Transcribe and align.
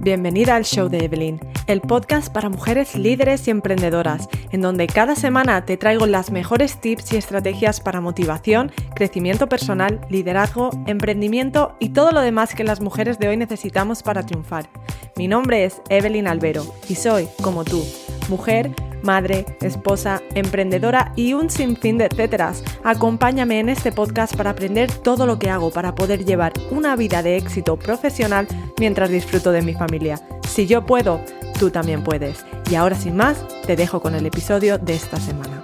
Bienvenida 0.00 0.54
al 0.54 0.64
show 0.64 0.88
de 0.88 1.04
Evelyn, 1.04 1.40
el 1.66 1.80
podcast 1.80 2.32
para 2.32 2.48
mujeres 2.48 2.94
líderes 2.96 3.46
y 3.48 3.50
emprendedoras, 3.50 4.28
en 4.52 4.60
donde 4.60 4.86
cada 4.86 5.16
semana 5.16 5.64
te 5.64 5.76
traigo 5.76 6.06
las 6.06 6.30
mejores 6.30 6.80
tips 6.80 7.12
y 7.12 7.16
estrategias 7.16 7.80
para 7.80 8.00
motivación, 8.00 8.72
crecimiento 8.94 9.48
personal, 9.48 10.00
liderazgo, 10.08 10.70
emprendimiento 10.86 11.76
y 11.80 11.88
todo 11.88 12.12
lo 12.12 12.20
demás 12.20 12.54
que 12.54 12.64
las 12.64 12.80
mujeres 12.80 13.18
de 13.18 13.28
hoy 13.28 13.36
necesitamos 13.36 14.02
para 14.02 14.24
triunfar. 14.24 14.68
Mi 15.16 15.28
nombre 15.28 15.64
es 15.64 15.82
Evelyn 15.88 16.28
Albero 16.28 16.64
y 16.88 16.94
soy, 16.94 17.28
como 17.42 17.64
tú, 17.64 17.84
mujer, 18.28 18.72
madre, 19.06 19.46
esposa, 19.62 20.20
emprendedora 20.34 21.12
y 21.16 21.32
un 21.32 21.48
sinfín 21.48 21.96
de 21.96 22.06
etcéteras. 22.06 22.62
Acompáñame 22.84 23.60
en 23.60 23.70
este 23.70 23.92
podcast 23.92 24.36
para 24.36 24.50
aprender 24.50 24.92
todo 24.92 25.24
lo 25.24 25.38
que 25.38 25.48
hago 25.48 25.70
para 25.70 25.94
poder 25.94 26.26
llevar 26.26 26.52
una 26.70 26.96
vida 26.96 27.22
de 27.22 27.38
éxito 27.38 27.78
profesional 27.78 28.46
mientras 28.78 29.08
disfruto 29.08 29.52
de 29.52 29.62
mi 29.62 29.72
familia. 29.72 30.20
Si 30.46 30.66
yo 30.66 30.84
puedo, 30.84 31.20
tú 31.58 31.70
también 31.70 32.04
puedes. 32.04 32.44
Y 32.70 32.74
ahora 32.74 32.96
sin 32.96 33.16
más, 33.16 33.42
te 33.66 33.76
dejo 33.76 34.02
con 34.02 34.14
el 34.14 34.26
episodio 34.26 34.76
de 34.76 34.94
esta 34.94 35.16
semana. 35.18 35.62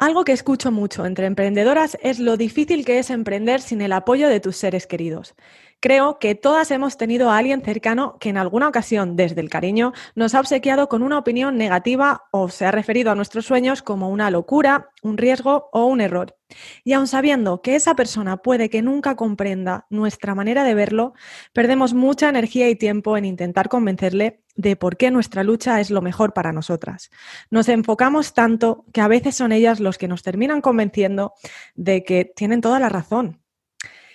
Algo 0.00 0.24
que 0.24 0.32
escucho 0.32 0.72
mucho 0.72 1.04
entre 1.04 1.26
emprendedoras 1.26 1.98
es 2.00 2.18
lo 2.18 2.38
difícil 2.38 2.86
que 2.86 2.98
es 2.98 3.10
emprender 3.10 3.60
sin 3.60 3.82
el 3.82 3.92
apoyo 3.92 4.30
de 4.30 4.40
tus 4.40 4.56
seres 4.56 4.86
queridos. 4.86 5.34
Creo 5.80 6.18
que 6.18 6.34
todas 6.34 6.70
hemos 6.72 6.98
tenido 6.98 7.30
a 7.30 7.38
alguien 7.38 7.62
cercano 7.62 8.18
que 8.20 8.28
en 8.28 8.36
alguna 8.36 8.68
ocasión, 8.68 9.16
desde 9.16 9.40
el 9.40 9.48
cariño, 9.48 9.94
nos 10.14 10.34
ha 10.34 10.40
obsequiado 10.40 10.90
con 10.90 11.02
una 11.02 11.16
opinión 11.16 11.56
negativa 11.56 12.24
o 12.32 12.50
se 12.50 12.66
ha 12.66 12.70
referido 12.70 13.10
a 13.10 13.14
nuestros 13.14 13.46
sueños 13.46 13.82
como 13.82 14.10
una 14.10 14.30
locura, 14.30 14.90
un 15.02 15.16
riesgo 15.16 15.70
o 15.72 15.86
un 15.86 16.02
error. 16.02 16.36
Y 16.84 16.92
aun 16.92 17.06
sabiendo 17.06 17.62
que 17.62 17.76
esa 17.76 17.94
persona 17.94 18.36
puede 18.36 18.68
que 18.68 18.82
nunca 18.82 19.16
comprenda 19.16 19.86
nuestra 19.88 20.34
manera 20.34 20.64
de 20.64 20.74
verlo, 20.74 21.14
perdemos 21.54 21.94
mucha 21.94 22.28
energía 22.28 22.68
y 22.68 22.76
tiempo 22.76 23.16
en 23.16 23.24
intentar 23.24 23.70
convencerle 23.70 24.42
de 24.56 24.76
por 24.76 24.98
qué 24.98 25.10
nuestra 25.10 25.44
lucha 25.44 25.80
es 25.80 25.90
lo 25.90 26.02
mejor 26.02 26.34
para 26.34 26.52
nosotras. 26.52 27.10
Nos 27.48 27.70
enfocamos 27.70 28.34
tanto 28.34 28.84
que 28.92 29.00
a 29.00 29.08
veces 29.08 29.34
son 29.34 29.50
ellas 29.50 29.80
los 29.80 29.96
que 29.96 30.08
nos 30.08 30.22
terminan 30.22 30.60
convenciendo 30.60 31.32
de 31.74 32.04
que 32.04 32.26
tienen 32.26 32.60
toda 32.60 32.78
la 32.80 32.90
razón 32.90 33.39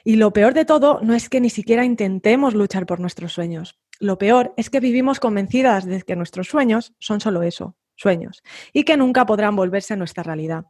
y 0.05 0.17
lo 0.17 0.31
peor 0.31 0.53
de 0.53 0.65
todo 0.65 0.99
no 1.01 1.15
es 1.15 1.29
que 1.29 1.41
ni 1.41 1.49
siquiera 1.49 1.83
intentemos 1.83 2.53
luchar 2.53 2.85
por 2.85 2.99
nuestros 2.99 3.33
sueños. 3.33 3.79
Lo 3.99 4.19
peor 4.19 4.53
es 4.55 4.69
que 4.69 4.79
vivimos 4.79 5.19
convencidas 5.19 5.83
de 5.83 6.03
que 6.03 6.15
nuestros 6.15 6.47
sueños 6.47 6.93
son 6.99 7.19
solo 7.19 7.41
eso, 7.41 7.75
sueños, 7.95 8.43
y 8.71 8.83
que 8.83 8.97
nunca 8.97 9.25
podrán 9.25 9.55
volverse 9.55 9.95
a 9.95 9.97
nuestra 9.97 10.21
realidad. 10.21 10.65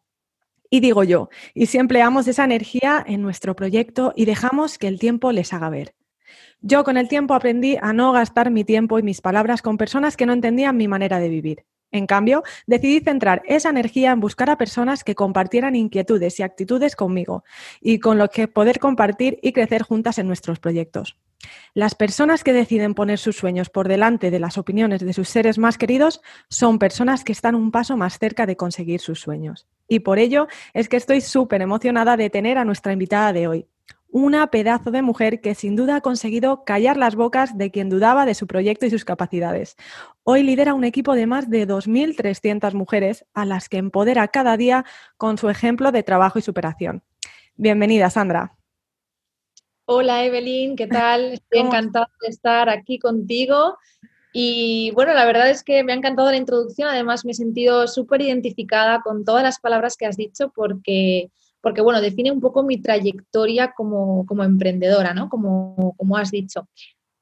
Y 0.70 0.80
digo 0.80 1.04
yo, 1.04 1.30
y 1.54 1.66
si 1.66 1.78
empleamos 1.78 2.28
esa 2.30 2.46
energía 2.46 3.04
en 3.06 3.22
nuestro 3.22 3.58
proyecto 3.58 4.14
y 4.16 4.24
dejamos 4.24 4.78
que 4.78 4.88
el 4.88 5.00
tiempo 5.00 5.34
les 5.34 5.52
haga 5.52 5.70
ver. 5.70 5.96
Yo 6.62 6.86
con 6.86 6.96
el 6.96 7.10
tiempo 7.10 7.34
aprendí 7.34 7.78
a 7.82 7.92
no 7.92 8.14
gastar 8.14 8.52
mi 8.52 8.64
tiempo 8.64 8.98
y 9.00 9.04
mis 9.04 9.20
palabras 9.20 9.62
con 9.62 9.78
personas 9.78 10.16
que 10.16 10.26
no 10.26 10.32
entendían 10.32 10.78
mi 10.78 10.88
manera 10.88 11.20
de 11.20 11.30
vivir. 11.30 11.66
En 11.96 12.08
cambio, 12.08 12.44
decidí 12.68 13.00
centrar 13.00 13.42
esa 13.46 13.70
energía 13.70 14.12
en 14.12 14.20
buscar 14.20 14.50
a 14.50 14.58
personas 14.58 15.06
que 15.06 15.16
compartieran 15.16 15.78
inquietudes 15.78 16.38
y 16.42 16.44
actitudes 16.44 16.94
conmigo 16.98 17.46
y 17.80 18.00
con 18.00 18.18
los 18.18 18.32
que 18.32 18.50
poder 18.50 18.80
compartir 18.80 19.40
y 19.42 19.54
crecer 19.54 19.82
juntas 19.82 20.18
en 20.18 20.28
nuestros 20.28 20.60
proyectos. 20.60 21.16
Las 21.74 21.96
personas 21.96 22.44
que 22.44 22.52
deciden 22.52 22.96
poner 22.96 23.18
sus 23.18 23.38
sueños 23.38 23.70
por 23.70 23.88
delante 23.88 24.30
de 24.30 24.40
las 24.40 24.58
opiniones 24.58 25.00
de 25.00 25.14
sus 25.14 25.30
seres 25.30 25.58
más 25.58 25.78
queridos 25.78 26.20
son 26.50 26.80
personas 26.80 27.24
que 27.24 27.32
están 27.32 27.56
un 27.56 27.72
paso 27.72 27.96
más 27.96 28.20
cerca 28.20 28.46
de 28.46 28.58
conseguir 28.58 29.00
sus 29.00 29.22
sueños. 29.22 29.66
Y 29.88 30.00
por 30.00 30.20
ello 30.20 30.50
es 30.74 30.90
que 30.90 30.98
estoy 30.98 31.22
súper 31.22 31.62
emocionada 31.62 32.18
de 32.18 32.30
tener 32.30 32.58
a 32.58 32.66
nuestra 32.66 32.92
invitada 32.92 33.32
de 33.32 33.48
hoy, 33.48 33.68
una 34.16 34.48
pedazo 34.48 34.92
de 34.92 35.02
mujer 35.02 35.42
que 35.42 35.56
sin 35.56 35.76
duda 35.76 35.98
ha 35.98 36.02
conseguido 36.02 36.64
callar 36.64 36.96
las 36.96 37.18
bocas 37.18 37.58
de 37.58 37.70
quien 37.70 37.90
dudaba 37.90 38.26
de 38.26 38.34
su 38.34 38.48
proyecto 38.48 38.86
y 38.86 38.90
sus 38.90 39.04
capacidades. 39.04 39.76
Hoy 40.24 40.42
lidera 40.42 40.74
un 40.74 40.86
equipo 40.86 41.16
de 41.16 41.28
más 41.28 41.50
de 41.50 41.68
2.300 41.68 42.74
mujeres 42.76 43.26
a 43.34 43.44
las 43.44 43.68
que 43.68 43.76
empodera 43.76 44.30
cada 44.30 44.56
día 44.56 44.86
con 45.18 45.38
su 45.38 45.50
ejemplo 45.50 45.92
de 45.92 46.02
trabajo 46.02 46.40
y 46.40 46.42
superación. 46.42 47.04
Bienvenida, 47.58 48.10
Sandra. 48.10 48.56
Hola, 49.84 50.24
Evelyn, 50.24 50.78
¿qué 50.78 50.88
tal? 50.88 51.34
Estoy 51.34 51.60
encantada 51.60 52.10
de 52.22 52.30
estar 52.30 52.70
aquí 52.70 53.00
contigo. 53.00 53.78
Y 54.32 54.92
bueno, 54.92 55.14
la 55.14 55.26
verdad 55.26 55.50
es 55.50 55.62
que 55.62 55.84
me 55.84 55.92
ha 55.92 55.96
encantado 55.98 56.32
la 56.32 56.38
introducción. 56.38 56.88
Además, 56.88 57.26
me 57.26 57.32
he 57.32 57.36
sentido 57.36 57.86
súper 57.90 58.22
identificada 58.22 59.02
con 59.02 59.26
todas 59.26 59.44
las 59.44 59.60
palabras 59.60 59.98
que 59.98 60.06
has 60.06 60.16
dicho 60.16 60.54
porque 60.56 61.32
porque 61.66 61.82
bueno, 61.82 62.00
define 62.00 62.32
un 62.32 62.42
poco 62.42 62.62
mi 62.62 62.80
trayectoria 62.80 63.74
como, 63.76 64.24
emprendedora, 64.44 65.16
¿no? 65.16 65.30
Como, 65.30 65.96
como 65.98 66.16
has 66.16 66.30
dicho. 66.30 66.70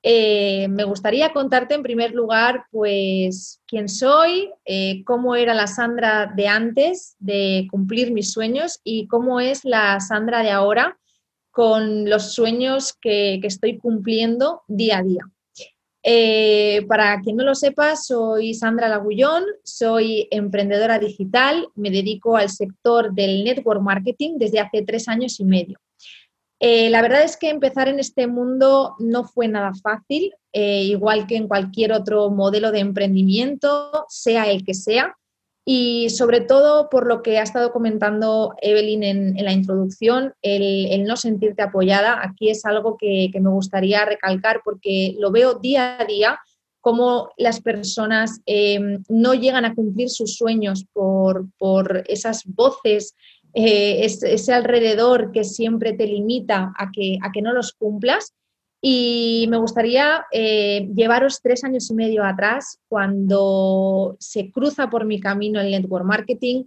Eh, 0.04 0.68
me 0.68 0.84
gustaría 0.84 1.32
contarte 1.32 1.76
en 1.76 1.82
primer 1.82 2.14
lugar, 2.14 2.66
pues, 2.70 3.62
quién 3.66 3.88
soy, 3.88 4.52
eh, 4.66 5.02
cómo 5.06 5.38
era 5.38 5.54
la 5.54 5.68
Sandra 5.68 6.30
de 6.36 6.50
antes 6.50 7.16
de 7.20 7.70
cumplir 7.72 8.12
mis 8.12 8.34
sueños 8.34 8.82
y 8.84 9.08
cómo 9.08 9.40
es 9.40 9.64
la 9.64 10.02
Sandra 10.02 10.44
de 10.44 10.52
ahora 10.52 11.00
con 11.50 12.10
los 12.10 12.34
sueños 12.34 12.92
que, 13.00 13.40
que 13.40 13.48
estoy 13.48 13.78
cumpliendo 13.78 14.64
día 14.68 14.98
a 14.98 15.04
día. 15.04 15.33
Eh, 16.06 16.86
para 16.90 17.22
quien 17.22 17.38
no 17.38 17.46
lo 17.46 17.56
sepa, 17.56 17.96
soy 17.96 18.54
Sandra 18.54 18.90
Lagullón, 18.90 19.46
soy 19.64 20.28
emprendedora 20.32 21.00
digital, 21.00 21.70
me 21.76 21.92
dedico 21.92 22.36
al 22.36 22.50
sector 22.50 23.14
del 23.14 23.46
network 23.46 23.82
marketing 23.82 24.34
desde 24.36 24.60
hace 24.60 24.82
tres 24.82 25.08
años 25.08 25.40
y 25.40 25.46
medio. 25.46 25.80
Eh, 26.60 26.90
la 26.90 27.02
verdad 27.02 27.24
es 27.24 27.38
que 27.38 27.50
empezar 27.50 27.88
en 27.88 28.00
este 28.00 28.28
mundo 28.28 28.96
no 29.00 29.24
fue 29.24 29.48
nada 29.48 29.72
fácil, 29.82 30.34
eh, 30.52 30.84
igual 30.84 31.26
que 31.26 31.38
en 31.38 31.48
cualquier 31.48 31.94
otro 31.94 32.30
modelo 32.30 32.72
de 32.72 32.80
emprendimiento, 32.80 34.06
sea 34.10 34.50
el 34.52 34.66
que 34.66 34.74
sea 34.74 35.16
y 35.66 36.10
sobre 36.10 36.42
todo 36.42 36.90
por 36.90 37.08
lo 37.08 37.22
que 37.22 37.40
ha 37.40 37.44
estado 37.44 37.72
comentando 37.72 38.54
Evelyn 38.62 39.04
en, 39.04 39.46
la 39.46 39.54
introducción, 39.54 40.34
el, 40.42 41.04
no 41.06 41.16
sentirte 41.16 41.62
apoyada, 41.62 42.20
aquí 42.22 42.50
es 42.50 42.66
algo 42.66 42.98
que, 42.98 43.32
me 43.34 43.50
gustaría 43.50 44.04
recalcar 44.06 44.62
porque 44.64 45.16
lo 45.20 45.32
veo 45.32 45.56
día 45.56 45.98
a 46.00 46.06
día 46.06 46.40
cómo 46.82 47.30
las 47.38 47.62
personas 47.62 48.42
eh, 48.46 49.00
no 49.08 49.34
llegan 49.34 49.64
a 49.64 49.74
cumplir 49.74 50.10
sus 50.10 50.36
sueños 50.36 50.86
por, 50.92 51.48
esas 52.08 52.44
voces, 52.46 53.16
eh, 53.54 54.04
ese, 54.04 54.54
alrededor 54.54 55.32
que 55.32 55.46
siempre 55.46 55.94
te 55.94 56.08
limita 56.08 56.74
a 56.78 56.92
que, 56.92 57.18
a 57.22 57.32
que 57.32 57.42
no 57.42 57.54
los 57.54 57.72
cumplas 57.72 58.34
y 58.86 59.46
me 59.50 59.56
gustaría 59.56 60.26
eh, 60.30 60.90
llevaros 60.94 61.40
tres 61.42 61.64
años 61.64 61.90
y 61.90 61.94
medio 61.94 62.26
atrás, 62.26 62.82
cuando 62.90 64.18
se 64.20 64.52
cruza 64.52 64.90
por 64.90 65.06
mi 65.06 65.22
camino 65.22 65.62
el 65.62 65.72
network 65.72 66.04
marketing. 66.04 66.66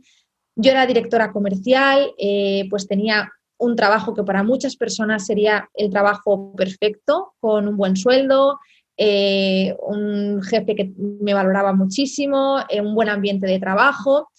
Yo 0.56 0.70
era 0.70 0.86
directora 0.86 1.30
comercial, 1.30 2.14
eh, 2.16 2.66
pues 2.70 2.88
tenía 2.88 3.30
un 3.58 3.76
trabajo 3.76 4.14
que 4.14 4.22
para 4.22 4.42
muchas 4.42 4.76
personas 4.76 5.26
sería 5.26 5.68
el 5.74 5.90
trabajo 5.90 6.54
perfecto, 6.56 7.34
con 7.38 7.68
un 7.68 7.76
buen 7.76 7.96
sueldo, 7.96 8.60
eh, 8.96 9.76
un 9.86 10.42
jefe 10.42 10.74
que 10.74 10.94
me 10.96 11.34
valoraba 11.34 11.74
muchísimo, 11.74 12.64
un 12.80 12.94
buen 12.94 13.10
ambiente 13.10 13.46
de 13.46 13.60
trabajo, 13.60 14.30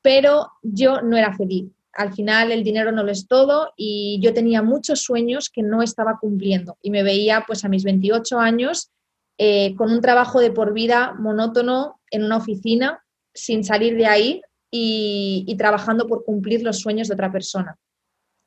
pero 0.00 0.48
yo 0.62 1.02
no 1.02 1.18
era 1.18 1.36
feliz 1.36 1.66
al 1.98 2.14
final 2.14 2.52
el 2.52 2.62
dinero 2.62 2.92
no 2.92 3.02
lo 3.02 3.10
es 3.10 3.26
todo 3.26 3.72
y 3.76 4.20
yo 4.22 4.32
tenía 4.32 4.62
muchos 4.62 5.02
sueños 5.02 5.50
que 5.50 5.64
no 5.64 5.82
estaba 5.82 6.18
cumpliendo 6.20 6.78
y 6.80 6.92
me 6.92 7.02
veía 7.02 7.42
pues 7.44 7.64
a 7.64 7.68
mis 7.68 7.82
28 7.82 8.38
años 8.38 8.92
eh, 9.36 9.74
con 9.74 9.90
un 9.90 10.00
trabajo 10.00 10.38
de 10.38 10.52
por 10.52 10.72
vida 10.72 11.14
monótono 11.18 12.00
en 12.12 12.22
una 12.22 12.36
oficina 12.36 13.04
sin 13.34 13.64
salir 13.64 13.96
de 13.96 14.06
ahí 14.06 14.42
y, 14.70 15.52
trabajando 15.58 16.06
por 16.06 16.24
cumplir 16.24 16.62
los 16.62 16.78
sueños 16.78 17.08
de 17.08 17.14
otra 17.14 17.32
persona. 17.32 17.76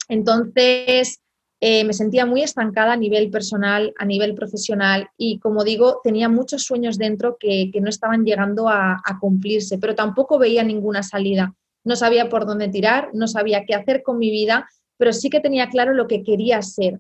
Entonces 0.07 1.19
eh, 1.59 1.83
me 1.83 1.93
sentía 1.93 2.25
muy 2.25 2.43
estancada 2.43 2.93
a 2.93 2.97
nivel 2.97 3.31
personal, 3.31 3.93
a 3.97 4.05
nivel 4.05 4.33
profesional 4.33 5.09
y 5.17 5.39
como 5.39 5.65
digo, 5.65 5.99
tenía 6.05 6.29
muchos 6.29 6.63
sueños 6.63 6.97
dentro 6.97 7.35
que, 7.37 7.69
no 7.81 7.89
estaban 7.89 8.23
llegando 8.23 8.69
a 8.69 9.01
cumplirse, 9.19 9.77
pero 9.77 9.93
tampoco 9.93 10.39
veía 10.39 10.63
ninguna 10.63 11.03
salida 11.03 11.53
no 11.83 11.95
sabía 11.95 12.29
por 12.29 12.45
dónde 12.45 12.69
tirar, 12.69 13.09
no 13.13 13.27
sabía 13.27 13.63
qué 13.65 13.73
hacer 13.73 14.03
con 14.03 14.17
mi 14.17 14.29
vida, 14.29 14.67
pero 14.97 15.13
sí 15.13 15.29
que 15.29 15.39
tenía 15.39 15.69
claro 15.69 15.93
lo 15.93 16.07
que 16.07 16.23
quería 16.23 16.61
ser, 16.61 16.99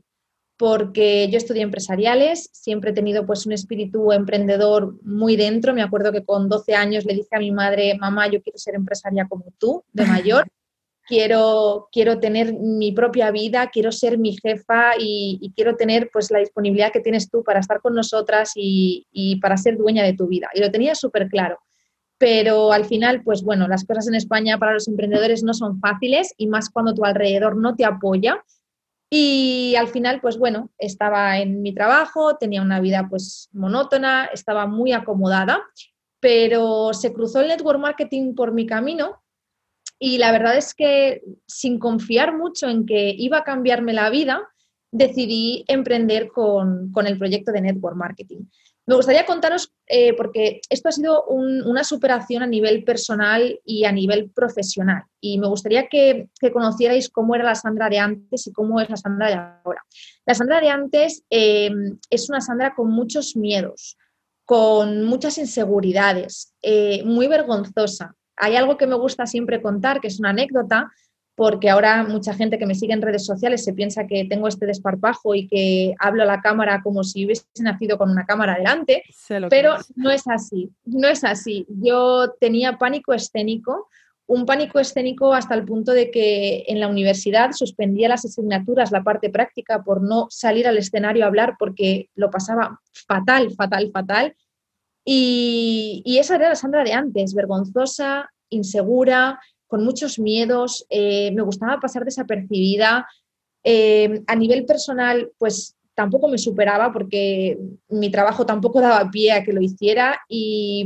porque 0.57 1.27
yo 1.29 1.37
estudié 1.37 1.63
empresariales, 1.63 2.49
siempre 2.51 2.91
he 2.91 2.93
tenido 2.93 3.25
pues 3.25 3.45
un 3.45 3.51
espíritu 3.51 4.11
emprendedor 4.11 4.95
muy 5.03 5.35
dentro, 5.35 5.73
me 5.73 5.81
acuerdo 5.81 6.11
que 6.11 6.23
con 6.23 6.49
12 6.49 6.75
años 6.75 7.05
le 7.05 7.13
dije 7.13 7.29
a 7.31 7.39
mi 7.39 7.51
madre, 7.51 7.97
mamá, 7.99 8.27
yo 8.27 8.41
quiero 8.41 8.57
ser 8.57 8.75
empresaria 8.75 9.27
como 9.27 9.45
tú, 9.57 9.83
de 9.91 10.05
mayor. 10.05 10.47
Quiero, 11.07 11.89
quiero 11.91 12.19
tener 12.19 12.53
mi 12.53 12.93
propia 12.93 13.31
vida, 13.31 13.69
quiero 13.73 13.91
ser 13.91 14.17
mi 14.17 14.37
jefa 14.37 14.91
y, 14.97 15.51
quiero 15.55 15.75
tener 15.75 16.09
pues 16.13 16.31
la 16.31 16.39
disponibilidad 16.39 16.93
que 16.93 17.01
tienes 17.01 17.29
tú 17.29 17.43
para 17.43 17.59
estar 17.59 17.81
con 17.81 17.95
nosotras 17.95 18.53
y, 18.55 19.07
y 19.11 19.37
para 19.41 19.57
ser 19.57 19.77
dueña 19.77 20.05
de 20.05 20.13
tu 20.13 20.27
vida. 20.27 20.49
Y 20.53 20.61
lo 20.61 20.71
tenía 20.71 20.95
súper 20.95 21.27
claro 21.27 21.59
pero 22.21 22.71
al 22.71 22.85
final, 22.85 23.23
pues 23.23 23.41
bueno, 23.41 23.67
las 23.67 23.83
cosas 23.83 24.07
en 24.07 24.13
España 24.13 24.59
para 24.59 24.73
los 24.73 24.87
emprendedores 24.87 25.41
no 25.41 25.55
son 25.55 25.79
fáciles 25.79 26.35
y 26.37 26.45
más 26.45 26.69
cuando 26.69 26.93
tu 26.93 27.03
alrededor 27.03 27.57
no 27.57 27.75
te 27.75 27.83
apoya. 27.83 28.45
Y 29.09 29.73
al 29.75 29.87
final, 29.87 30.21
pues 30.21 30.37
bueno, 30.37 30.69
estaba 30.77 31.39
en 31.39 31.63
mi 31.63 31.73
trabajo, 31.73 32.37
tenía 32.37 32.61
una 32.61 32.79
vida 32.79 33.07
pues 33.09 33.49
monótona, 33.53 34.25
estaba 34.25 34.67
muy 34.67 34.91
acomodada, 34.91 35.63
pero 36.19 36.93
se 36.93 37.11
cruzó 37.11 37.41
el 37.41 37.47
network 37.47 37.79
marketing 37.79 38.35
por 38.35 38.53
mi 38.53 38.67
camino 38.67 39.23
y 39.97 40.19
la 40.19 40.31
verdad 40.31 40.57
es 40.57 40.75
que 40.75 41.23
sin 41.47 41.79
confiar 41.79 42.37
mucho 42.37 42.69
en 42.69 42.85
que 42.85 43.15
iba 43.17 43.39
a 43.39 43.43
cambiarme 43.43 43.93
la 43.93 44.11
vida, 44.11 44.47
decidí 44.91 45.65
emprender 45.67 46.27
con, 46.27 46.91
con 46.91 47.07
el 47.07 47.17
proyecto 47.17 47.51
de 47.51 47.61
network 47.61 47.95
marketing. 47.95 48.43
Me 48.87 48.95
gustaría 48.95 49.25
contaros, 49.25 49.71
eh, 49.87 50.13
porque 50.15 50.61
esto 50.69 50.89
ha 50.89 50.91
sido 50.91 51.25
una 51.25 51.83
superación 51.83 52.41
a 52.41 52.47
nivel 52.47 52.83
personal 52.83 53.59
y 53.63 53.85
a 53.85 53.91
nivel 53.91 54.31
profesional, 54.31 55.03
y 55.19 55.37
me 55.39 55.47
gustaría 55.47 55.87
que, 55.87 56.29
conocierais 56.51 57.09
cómo 57.09 57.35
era 57.35 57.43
la 57.43 57.55
Sandra 57.55 57.89
de 57.89 57.99
antes 57.99 58.47
y 58.47 58.51
cómo 58.51 58.81
es 58.81 58.89
la 58.89 58.97
Sandra 58.97 59.27
de 59.27 59.33
ahora. 59.35 59.85
La 60.25 60.33
Sandra 60.33 60.59
de 60.59 60.69
antes 60.69 61.23
em, 61.29 61.99
es 62.09 62.29
una 62.29 62.41
Sandra 62.41 62.73
con 62.73 62.89
muchos 62.89 63.35
miedos, 63.35 63.97
con 64.45 65.03
muchas 65.03 65.37
inseguridades, 65.37 66.53
eh, 66.61 67.03
muy 67.05 67.27
vergonzosa. 67.27 68.15
Hay 68.35 68.55
algo 68.55 68.77
que 68.77 68.87
me 68.87 68.95
gusta 68.95 69.27
siempre 69.27 69.61
contar, 69.61 70.01
que 70.01 70.07
es 70.07 70.19
una 70.19 70.31
anécdota, 70.31 70.91
porque 71.41 71.71
ahora 71.71 72.03
mucha 72.03 72.35
gente 72.35 72.59
que 72.59 72.67
me 72.67 72.75
sigue 72.75 72.93
en 72.93 73.01
redes 73.01 73.25
sociales 73.25 73.63
se 73.63 73.73
piensa 73.73 74.05
que 74.05 74.25
tengo 74.25 74.47
este 74.47 74.67
desparpajo 74.67 75.33
y 75.33 75.47
que 75.47 75.95
hablo 75.97 76.21
a 76.21 76.27
la 76.27 76.39
cámara 76.39 76.81
como 76.83 77.03
si 77.03 77.25
hubiese 77.25 77.45
nacido 77.61 77.97
con 77.97 78.11
una 78.11 78.27
cámara 78.27 78.59
delante, 78.59 79.01
pero 79.49 79.77
no 79.95 80.11
es 80.11 80.27
así, 80.27 80.69
no 80.85 81.07
es 81.07 81.23
así. 81.23 81.65
Yo 81.67 82.35
tenía 82.39 82.77
pánico 82.77 83.11
escénico, 83.11 83.89
un 84.27 84.45
pánico 84.45 84.79
escénico 84.79 85.33
hasta 85.33 85.55
el 85.55 85.65
punto 85.65 85.93
de 85.93 86.11
que 86.11 86.63
en 86.67 86.79
la 86.79 86.87
universidad 86.87 87.53
suspendía 87.53 88.07
las 88.07 88.23
asignaturas, 88.23 88.91
la 88.91 89.01
parte 89.01 89.31
práctica, 89.31 89.83
por 89.83 90.03
no 90.03 90.27
salir 90.29 90.67
al 90.67 90.77
escenario 90.77 91.23
a 91.23 91.27
hablar 91.27 91.55
porque 91.57 92.11
lo 92.13 92.29
pasaba 92.29 92.79
fatal, 92.91 93.49
fatal, 93.49 93.89
fatal. 93.91 94.35
Y, 95.03 96.03
y 96.05 96.19
esa 96.19 96.35
era 96.35 96.49
la 96.49 96.55
Sandra 96.55 96.83
de 96.83 96.93
antes, 96.93 97.33
vergonzosa, 97.33 98.29
insegura, 98.51 99.39
con 99.71 99.85
muchos 99.85 100.19
miedos, 100.19 100.85
eh, 100.89 101.31
me 101.31 101.43
gustaba 101.43 101.79
pasar 101.79 102.03
desapercibida. 102.03 103.07
Eh, 103.63 104.21
a 104.27 104.35
nivel 104.35 104.65
personal, 104.65 105.31
pues 105.37 105.77
tampoco 105.95 106.27
me 106.27 106.37
superaba 106.37 106.91
porque 106.91 107.57
mi 107.87 108.11
trabajo 108.11 108.45
tampoco 108.45 108.81
daba 108.81 109.09
pie 109.09 109.31
a 109.31 109.45
que 109.45 109.53
lo 109.53 109.61
hiciera 109.61 110.19
y, 110.27 110.83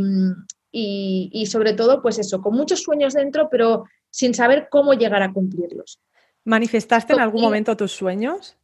sobre 1.47 1.73
todo, 1.73 2.03
pues 2.03 2.19
eso, 2.19 2.43
con 2.43 2.55
muchos 2.55 2.83
sueños 2.83 3.15
dentro, 3.15 3.49
pero 3.49 3.85
sin 4.11 4.35
saber 4.35 4.67
cómo 4.69 4.93
llegar 4.93 5.23
a 5.23 5.33
cumplirlos. 5.33 5.99
¿Manifestaste 6.43 7.13
en 7.13 7.21
algún 7.21 7.41
momento 7.41 7.75
tus 7.75 7.91
sueños? 7.91 8.55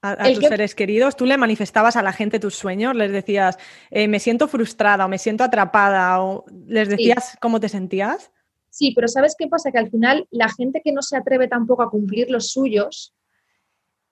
A, 0.00 0.32
tus 0.32 0.46
seres 0.46 0.74
queridos, 0.74 1.14
¿tú 1.14 1.26
le 1.26 1.36
manifestabas 1.36 1.96
a 1.96 2.02
la 2.02 2.12
gente 2.14 2.40
tus 2.40 2.54
sueños? 2.54 2.96
¿Les 2.96 3.12
decías, 3.12 3.58
eh, 3.90 4.08
me 4.08 4.18
siento 4.18 4.48
frustrada 4.48 5.04
o 5.04 5.08
me 5.10 5.18
siento 5.18 5.44
atrapada? 5.44 6.22
¿O 6.22 6.46
les 6.66 6.88
decías 6.88 7.36
cómo 7.38 7.60
te 7.60 7.68
sentías? 7.68 8.30
Sí, 8.76 8.92
pero 8.94 9.08
¿sabes 9.08 9.34
qué 9.38 9.48
pasa? 9.48 9.72
Que 9.72 9.78
al 9.78 9.88
final 9.88 10.28
la 10.30 10.50
gente 10.50 10.82
que 10.84 10.92
no 10.92 11.00
se 11.00 11.16
atreve 11.16 11.48
tampoco 11.48 11.82
a 11.82 11.88
cumplir 11.88 12.30
los 12.30 12.50
suyos, 12.50 13.14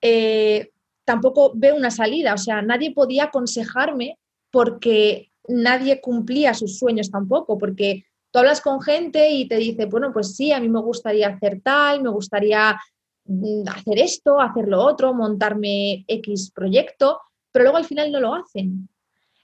eh, 0.00 0.70
tampoco 1.04 1.52
ve 1.54 1.74
una 1.74 1.90
salida. 1.90 2.32
O 2.32 2.38
sea, 2.38 2.62
nadie 2.62 2.94
podía 2.94 3.24
aconsejarme 3.24 4.18
porque 4.50 5.30
nadie 5.48 6.00
cumplía 6.00 6.54
sus 6.54 6.78
sueños 6.78 7.10
tampoco, 7.10 7.58
porque 7.58 8.06
tú 8.30 8.38
hablas 8.38 8.62
con 8.62 8.80
gente 8.80 9.32
y 9.32 9.46
te 9.46 9.56
dice, 9.56 9.84
bueno, 9.84 10.14
pues 10.14 10.34
sí, 10.34 10.50
a 10.50 10.60
mí 10.60 10.70
me 10.70 10.80
gustaría 10.80 11.28
hacer 11.28 11.60
tal, 11.62 12.02
me 12.02 12.08
gustaría 12.08 12.80
mm, 13.26 13.68
hacer 13.68 13.98
esto, 13.98 14.40
hacer 14.40 14.66
lo 14.66 14.82
otro, 14.82 15.12
montarme 15.12 16.06
X 16.08 16.52
proyecto, 16.54 17.20
pero 17.52 17.64
luego 17.64 17.76
al 17.76 17.84
final 17.84 18.10
no 18.10 18.18
lo 18.18 18.34
hacen. 18.34 18.88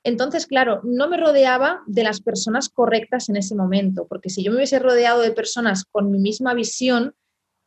Entonces, 0.03 0.47
claro, 0.47 0.81
no 0.83 1.09
me 1.09 1.19
rodeaba 1.19 1.83
de 1.87 2.05
las 2.05 2.21
personas 2.21 2.69
correctas 2.69 3.29
en 3.29 3.37
ese 3.37 3.55
momento, 3.55 4.07
porque 4.09 4.31
si 4.31 4.43
yo 4.43 4.51
me 4.51 4.57
hubiese 4.57 4.79
rodeado 4.79 5.21
de 5.21 5.33
personas 5.33 5.85
con 5.85 6.11
mi 6.11 6.19
misma 6.19 6.55
visión, 6.55 7.15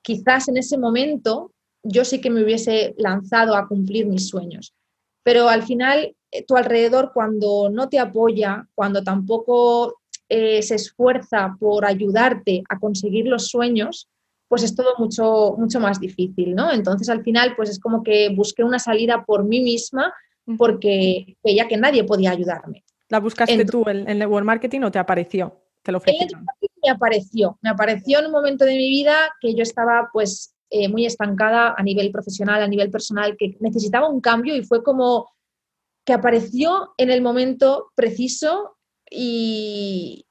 quizás 0.02 0.48
en 0.48 0.58
ese 0.58 0.78
momento 0.78 1.52
yo 1.84 2.06
sí 2.06 2.22
que 2.22 2.30
me 2.30 2.44
hubiese 2.44 2.96
lanzado 2.98 3.56
a 3.56 3.68
cumplir 3.68 4.08
mis 4.08 4.30
sueños. 4.30 4.74
Pero 5.24 5.48
al 5.48 5.64
final, 5.64 6.16
eh, 6.32 6.44
tu 6.46 6.56
alrededor, 6.56 7.12
cuando 7.14 7.70
no 7.70 7.90
te 7.90 8.00
apoya, 8.00 8.68
cuando 8.74 9.04
tampoco 9.04 10.00
eh, 10.28 10.62
se 10.64 10.76
esfuerza 10.76 11.56
por 11.60 11.86
ayudarte 11.86 12.64
a 12.70 12.80
conseguir 12.80 13.28
los 13.28 13.48
sueños, 13.48 14.10
pues 14.48 14.64
es 14.64 14.76
todo 14.76 14.94
mucho, 14.98 15.56
mucho 15.58 15.80
más 15.80 16.00
difícil, 16.00 16.56
¿no? 16.56 16.72
Entonces, 16.72 17.10
al 17.10 17.24
final, 17.24 17.56
pues 17.56 17.70
es 17.70 17.80
como 17.80 18.04
que 18.04 18.30
busqué 18.36 18.64
una 18.64 18.80
salida 18.80 19.24
por 19.26 19.44
mí 19.44 19.62
misma 19.62 20.14
porque 20.58 21.38
veía 21.44 21.68
que 21.68 21.78
nadie 21.78 22.04
podía 22.04 22.32
ayudarme. 22.32 22.84
¿La 23.10 23.20
buscaste 23.20 23.66
tú 23.66 23.84
en, 23.88 24.08
el 24.10 24.20
network 24.20 24.46
marketing 24.46 24.82
o 24.82 24.92
te 24.92 25.00
apareció? 25.00 25.62
¿Te 25.82 25.92
lo 25.92 25.98
ofrecieron? 26.00 26.46
me 26.84 26.90
apareció, 26.90 27.58
me 27.62 27.70
apareció 27.70 28.20
en 28.20 28.26
un 28.26 28.32
momento 28.32 28.66
de 28.66 28.76
mi 28.76 28.90
vida 28.90 29.16
que 29.40 29.56
yo 29.56 29.64
estaba 29.64 30.10
pues 30.12 30.54
eh, 30.70 30.90
muy 30.90 31.06
estancada 31.06 31.76
a 31.78 31.84
nivel 31.84 32.12
profesional, 32.12 32.62
a 32.62 32.68
nivel 32.68 32.92
personal, 32.92 33.38
que 33.38 33.56
necesitaba 33.60 34.10
un 34.10 34.20
cambio 34.20 34.56
y 34.56 34.64
fue 34.64 34.84
como 34.84 35.30
que 36.06 36.14
apareció 36.14 36.94
en 36.98 37.10
el 37.10 37.22
momento 37.22 37.92
preciso 37.96 38.78
y, 39.10 40.26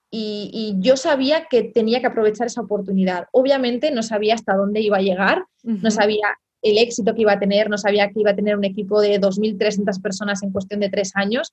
yo 0.80 0.96
sabía 0.96 1.46
que 1.48 1.62
tenía 1.62 2.00
que 2.00 2.08
aprovechar 2.08 2.46
esa 2.46 2.60
oportunidad. 2.60 3.28
Obviamente 3.32 3.90
no 3.90 4.02
sabía 4.02 4.34
hasta 4.34 4.54
dónde 4.54 4.80
iba 4.80 4.98
a 4.98 5.02
llegar, 5.02 5.46
no 5.62 5.90
sabía 5.90 6.36
el 6.62 6.78
éxito 6.78 7.14
que 7.14 7.22
iba 7.22 7.32
a 7.32 7.40
tener, 7.40 7.68
no 7.68 7.76
sabía 7.76 8.08
que 8.10 8.20
iba 8.20 8.30
a 8.30 8.36
tener 8.36 8.56
un 8.56 8.64
equipo 8.64 9.00
de 9.00 9.20
2.300 9.20 10.00
personas 10.00 10.42
en 10.42 10.52
cuestión 10.52 10.80
de 10.80 10.88
tres 10.88 11.12
años, 11.14 11.52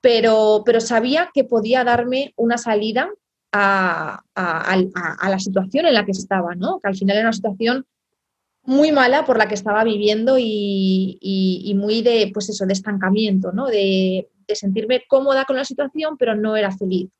pero, 0.00 0.62
pero 0.66 0.80
sabía 0.80 1.30
que 1.32 1.44
podía 1.44 1.84
darme 1.84 2.34
una 2.36 2.58
salida 2.58 3.08
a, 3.52 4.22
la 4.34 5.38
situación 5.38 5.86
en 5.86 5.94
la 5.94 6.04
que 6.04 6.12
estaba, 6.12 6.54
¿no? 6.54 6.80
que 6.80 6.88
al 6.88 6.96
final 6.96 7.16
era 7.16 7.28
una 7.28 7.32
situación 7.32 7.86
muy 8.64 8.92
mala 8.92 9.24
por 9.24 9.38
la 9.38 9.46
que 9.46 9.54
estaba 9.54 9.84
viviendo 9.84 10.36
y, 10.38 11.72
muy 11.76 12.02
de, 12.02 12.30
pues 12.34 12.48
eso, 12.48 12.66
de 12.66 12.72
estancamiento, 12.72 13.52
¿no? 13.52 13.66
de, 13.66 14.28
de 14.46 14.56
sentirme 14.56 15.04
cómoda 15.06 15.44
con 15.44 15.56
la 15.56 15.64
situación, 15.64 16.16
pero 16.18 16.34
no 16.34 16.56
era 16.56 16.70
feliz. 16.76 17.10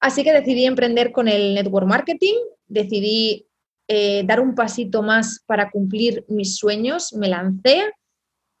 Así 0.00 0.24
que 0.24 0.32
decidí 0.32 0.64
emprender 0.64 1.12
con 1.12 1.28
el 1.28 1.54
network 1.54 1.86
marketing, 1.86 2.36
decidí 2.68 3.49
eh, 3.92 4.22
dar 4.24 4.38
un 4.38 4.54
pasito 4.54 5.02
más 5.02 5.42
para 5.46 5.68
cumplir 5.68 6.24
mis 6.28 6.54
sueños, 6.56 7.12
me 7.12 7.26
lancé, 7.26 7.92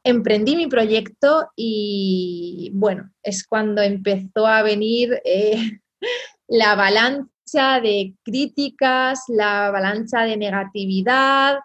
emprendí 0.04 0.56
mi 0.56 0.66
proyecto 0.66 1.46
y 1.54 2.72
bueno, 2.74 3.12
es 3.22 3.46
cuando 3.46 3.80
empezó 3.80 4.44
a 4.44 4.64
venir 4.64 5.22
eh, 5.24 5.78
la 6.48 6.72
avalancha 6.72 7.80
de 7.80 8.16
críticas, 8.24 9.20
la 9.28 9.68
avalancha 9.68 10.22
de 10.24 10.36
negatividad, 10.36 11.60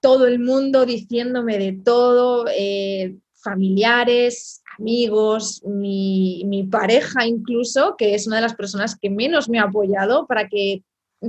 todo 0.00 0.26
el 0.26 0.40
mundo 0.40 0.84
diciéndome 0.84 1.58
de 1.58 1.74
todo, 1.84 2.46
eh, 2.48 3.14
familiares, 3.34 4.64
amigos, 4.80 5.62
mi, 5.64 6.42
mi, 6.46 6.64
pareja 6.64 7.24
incluso, 7.24 7.94
que 7.96 8.16
es 8.16 8.26
una 8.26 8.36
de 8.36 8.42
las 8.42 8.56
personas 8.56 8.98
que 9.00 9.10
menos 9.10 9.48
me 9.48 9.60
ha 9.60 9.64
apoyado 9.64 10.26
para 10.26 10.48
que 10.48 10.82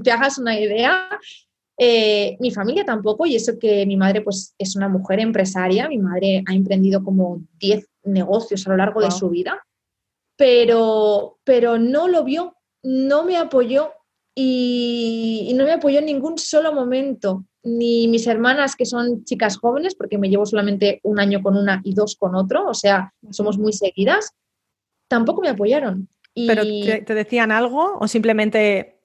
te 0.04 0.12
hagas 0.12 0.40
una 0.40 0.60
idea, 0.60 1.08
eh, 1.78 2.38
mi 2.40 2.50
familia 2.52 2.84
tampoco, 2.84 3.26
y 3.28 3.36
eso 3.36 3.60
que 3.60 3.86
mi 3.86 3.98
madre 3.98 4.22
pues, 4.22 4.56
es 4.58 4.76
una 4.76 4.90
mujer 4.90 5.20
empresaria, 5.20 5.88
mi 5.88 6.00
madre 6.00 6.44
ha 6.48 6.54
emprendido 6.54 7.04
como 7.04 7.42
10 7.60 7.88
negocios 8.06 8.66
a 8.66 8.72
lo 8.72 8.78
largo 8.78 9.02
de 9.02 9.12
su 9.12 9.30
vida, 9.30 9.64
pero, 10.36 11.38
pero 11.44 11.78
no 11.78 12.08
lo 12.08 12.24
vio, 12.24 12.56
no 12.84 13.24
me 13.26 13.38
apoyó 13.38 13.92
y, 14.36 15.52
no 15.56 15.66
me 15.66 15.74
apoyó 15.74 16.00
en 16.00 16.06
ningún 16.06 16.38
solo 16.38 16.74
momento. 16.74 17.46
Ni 17.64 18.08
mis 18.08 18.28
hermanas, 18.28 18.76
que 18.76 18.86
son 18.86 19.24
chicas 19.26 19.58
jóvenes, 19.58 19.94
porque 19.94 20.18
me 20.18 20.30
llevo 20.30 20.46
solamente 20.46 21.00
un 21.04 21.20
año 21.20 21.42
con 21.42 21.58
una 21.58 21.82
y 21.84 21.94
dos 21.94 22.16
con 22.16 22.36
otro, 22.36 22.68
o 22.68 22.74
sea, 22.74 23.14
somos 23.32 23.58
muy 23.58 23.74
seguidas, 23.74 24.32
tampoco 25.10 25.42
me 25.42 25.50
apoyaron. 25.50 26.08
¿Pero 26.34 26.64
te 26.64 27.14
decían 27.16 27.52
algo 27.52 27.98
o 28.00 28.08
simplemente 28.08 28.97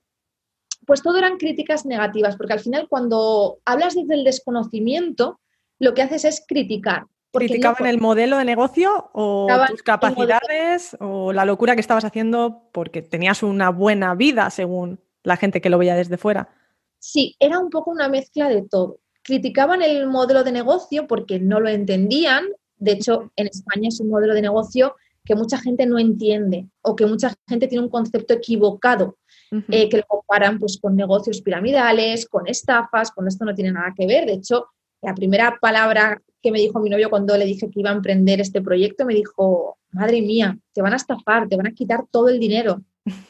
pues 0.86 1.02
todo 1.02 1.18
eran 1.18 1.36
críticas 1.36 1.86
negativas, 1.86 2.36
porque 2.36 2.54
al 2.54 2.60
final 2.60 2.88
cuando 2.88 3.58
hablas 3.64 3.94
desde 3.94 4.14
el 4.14 4.24
desconocimiento, 4.24 5.40
lo 5.78 5.94
que 5.94 6.02
haces 6.02 6.24
es 6.24 6.44
criticar. 6.46 7.04
¿Criticaban 7.32 7.86
el 7.86 7.98
modelo 7.98 8.36
de 8.36 8.44
negocio 8.44 9.10
o 9.14 9.48
tus 9.68 9.82
capacidades 9.82 10.96
o 11.00 11.32
la 11.32 11.46
locura 11.46 11.74
que 11.74 11.80
estabas 11.80 12.04
haciendo 12.04 12.68
porque 12.72 13.00
tenías 13.00 13.42
una 13.42 13.70
buena 13.70 14.14
vida 14.14 14.50
según 14.50 15.00
la 15.22 15.36
gente 15.36 15.60
que 15.62 15.70
lo 15.70 15.78
veía 15.78 15.94
desde 15.94 16.18
fuera? 16.18 16.50
Sí, 16.98 17.34
era 17.38 17.58
un 17.58 17.70
poco 17.70 17.90
una 17.90 18.08
mezcla 18.08 18.48
de 18.48 18.62
todo. 18.62 18.98
Criticaban 19.22 19.82
el 19.82 20.06
modelo 20.08 20.44
de 20.44 20.52
negocio 20.52 21.06
porque 21.06 21.38
no 21.40 21.58
lo 21.58 21.70
entendían. 21.70 22.44
De 22.76 22.92
hecho, 22.92 23.32
en 23.36 23.46
España 23.46 23.88
es 23.88 24.00
un 24.00 24.10
modelo 24.10 24.34
de 24.34 24.42
negocio 24.42 24.94
que 25.24 25.34
mucha 25.34 25.58
gente 25.58 25.86
no 25.86 25.98
entiende 25.98 26.68
o 26.82 26.96
que 26.96 27.06
mucha 27.06 27.34
gente 27.48 27.68
tiene 27.68 27.84
un 27.84 27.90
concepto 27.90 28.34
equivocado, 28.34 29.18
eh, 29.68 29.88
que 29.88 29.98
lo 29.98 30.04
comparan 30.04 30.58
pues, 30.58 30.78
con 30.80 30.96
negocios 30.96 31.42
piramidales, 31.42 32.26
con 32.26 32.48
estafas, 32.48 33.10
con 33.10 33.28
esto 33.28 33.44
no 33.44 33.54
tiene 33.54 33.72
nada 33.72 33.92
que 33.96 34.06
ver. 34.06 34.26
De 34.26 34.34
hecho, 34.34 34.66
la 35.00 35.14
primera 35.14 35.58
palabra 35.60 36.20
que 36.42 36.50
me 36.50 36.58
dijo 36.58 36.80
mi 36.80 36.90
novio 36.90 37.10
cuando 37.10 37.36
le 37.36 37.44
dije 37.44 37.70
que 37.70 37.80
iba 37.80 37.90
a 37.90 37.94
emprender 37.94 38.40
este 38.40 38.60
proyecto, 38.60 39.04
me 39.04 39.14
dijo, 39.14 39.78
madre 39.92 40.22
mía, 40.22 40.58
te 40.72 40.82
van 40.82 40.92
a 40.92 40.96
estafar, 40.96 41.48
te 41.48 41.56
van 41.56 41.68
a 41.68 41.72
quitar 41.72 42.04
todo 42.10 42.28
el 42.28 42.40
dinero. 42.40 42.82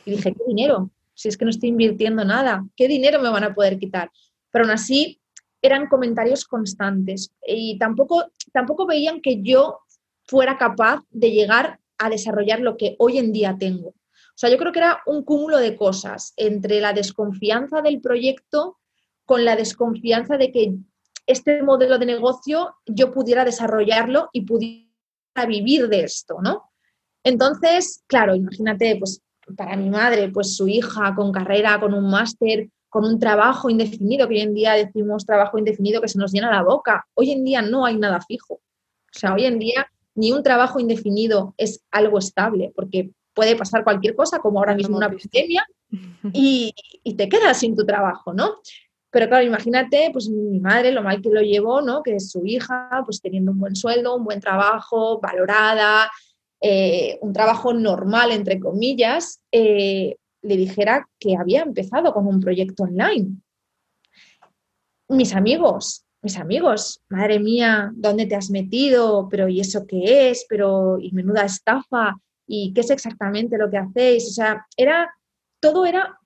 Y 0.04 0.12
dije, 0.12 0.32
¿qué 0.32 0.44
dinero? 0.46 0.90
Si 1.14 1.28
es 1.28 1.36
que 1.36 1.44
no 1.44 1.50
estoy 1.50 1.70
invirtiendo 1.70 2.24
nada, 2.24 2.64
¿qué 2.74 2.88
dinero 2.88 3.20
me 3.20 3.28
van 3.28 3.44
a 3.44 3.54
poder 3.54 3.78
quitar? 3.78 4.10
Pero 4.50 4.64
aún 4.64 4.72
así, 4.72 5.20
eran 5.60 5.86
comentarios 5.86 6.44
constantes 6.44 7.32
y 7.46 7.78
tampoco, 7.78 8.24
tampoco 8.52 8.86
veían 8.86 9.20
que 9.20 9.42
yo 9.42 9.78
fuera 10.24 10.58
capaz 10.58 11.02
de 11.10 11.30
llegar 11.30 11.78
a 12.04 12.10
desarrollar 12.10 12.60
lo 12.60 12.76
que 12.76 12.96
hoy 12.98 13.18
en 13.18 13.32
día 13.32 13.56
tengo. 13.58 13.88
O 13.88 14.36
sea, 14.36 14.50
yo 14.50 14.58
creo 14.58 14.72
que 14.72 14.78
era 14.78 15.02
un 15.06 15.24
cúmulo 15.24 15.58
de 15.58 15.76
cosas 15.76 16.32
entre 16.36 16.80
la 16.80 16.92
desconfianza 16.92 17.82
del 17.82 18.00
proyecto 18.00 18.78
con 19.24 19.44
la 19.44 19.56
desconfianza 19.56 20.36
de 20.36 20.50
que 20.50 20.74
este 21.26 21.62
modelo 21.62 21.98
de 21.98 22.06
negocio 22.06 22.74
yo 22.86 23.12
pudiera 23.12 23.44
desarrollarlo 23.44 24.30
y 24.32 24.42
pudiera 24.42 24.88
vivir 25.46 25.88
de 25.88 26.04
esto, 26.04 26.38
¿no? 26.42 26.70
Entonces, 27.22 28.02
claro, 28.06 28.34
imagínate, 28.34 28.96
pues 28.96 29.22
para 29.56 29.76
mi 29.76 29.90
madre, 29.90 30.28
pues 30.30 30.56
su 30.56 30.66
hija 30.66 31.14
con 31.14 31.30
carrera, 31.30 31.78
con 31.78 31.94
un 31.94 32.10
máster, 32.10 32.68
con 32.88 33.04
un 33.04 33.18
trabajo 33.18 33.70
indefinido, 33.70 34.28
que 34.28 34.34
hoy 34.34 34.40
en 34.40 34.54
día 34.54 34.72
decimos 34.74 35.24
trabajo 35.24 35.58
indefinido 35.58 36.00
que 36.00 36.08
se 36.08 36.18
nos 36.18 36.32
llena 36.32 36.50
la 36.50 36.62
boca. 36.62 37.06
Hoy 37.14 37.30
en 37.30 37.44
día 37.44 37.62
no 37.62 37.86
hay 37.86 37.96
nada 37.96 38.20
fijo. 38.20 38.54
O 38.54 39.18
sea, 39.18 39.34
hoy 39.34 39.46
en 39.46 39.58
día 39.58 39.86
ni 40.14 40.32
un 40.32 40.42
trabajo 40.42 40.80
indefinido 40.80 41.54
es 41.56 41.82
algo 41.90 42.18
estable, 42.18 42.72
porque 42.74 43.10
puede 43.34 43.56
pasar 43.56 43.84
cualquier 43.84 44.14
cosa, 44.14 44.38
como 44.38 44.58
ahora 44.58 44.74
mismo 44.74 44.96
una 44.96 45.08
pandemia, 45.08 45.66
y, 46.32 46.74
y, 47.02 47.14
te 47.14 47.28
quedas 47.28 47.58
sin 47.58 47.76
tu 47.76 47.84
trabajo, 47.84 48.32
¿no? 48.32 48.56
Pero 49.10 49.28
claro, 49.28 49.44
imagínate, 49.44 50.08
pues 50.10 50.28
mi 50.30 50.58
madre, 50.58 50.90
lo 50.90 51.02
mal 51.02 51.20
que 51.20 51.28
lo 51.28 51.42
llevó, 51.42 51.82
¿no? 51.82 52.02
Que 52.02 52.16
es 52.16 52.30
su 52.30 52.46
hija, 52.46 53.02
pues 53.04 53.20
teniendo 53.20 53.52
un 53.52 53.58
buen 53.58 53.76
sueldo, 53.76 54.16
un 54.16 54.24
buen 54.24 54.40
trabajo, 54.40 55.20
valorada, 55.20 56.10
eh, 56.62 57.18
un 57.20 57.32
trabajo 57.32 57.74
normal, 57.74 58.30
entre 58.30 58.58
comillas, 58.58 59.42
eh, 59.52 60.16
le 60.42 60.56
dijera 60.56 61.08
que 61.18 61.36
había 61.36 61.62
empezado 61.62 62.14
con 62.14 62.26
un 62.26 62.40
proyecto 62.40 62.84
online. 62.84 63.36
Mis 65.08 65.34
amigos, 65.34 66.06
mis 66.22 66.38
amigos, 66.38 67.02
madre 67.08 67.40
mía, 67.40 67.90
¿dónde 67.94 68.26
te 68.26 68.36
has 68.36 68.48
metido? 68.48 69.28
Pero 69.28 69.48
¿y 69.48 69.60
eso 69.60 69.86
qué 69.86 70.30
es? 70.30 70.46
Pero 70.48 70.98
¿y 71.00 71.10
menuda 71.10 71.44
estafa? 71.44 72.16
¿Y 72.46 72.72
qué 72.72 72.80
es 72.82 72.90
exactamente 72.90 73.58
lo 73.58 73.68
que 73.68 73.78
hacéis? 73.78 74.28
O 74.28 74.32
sea, 74.32 74.66
era, 74.76 75.12
todo 75.60 75.84
era 75.84 76.18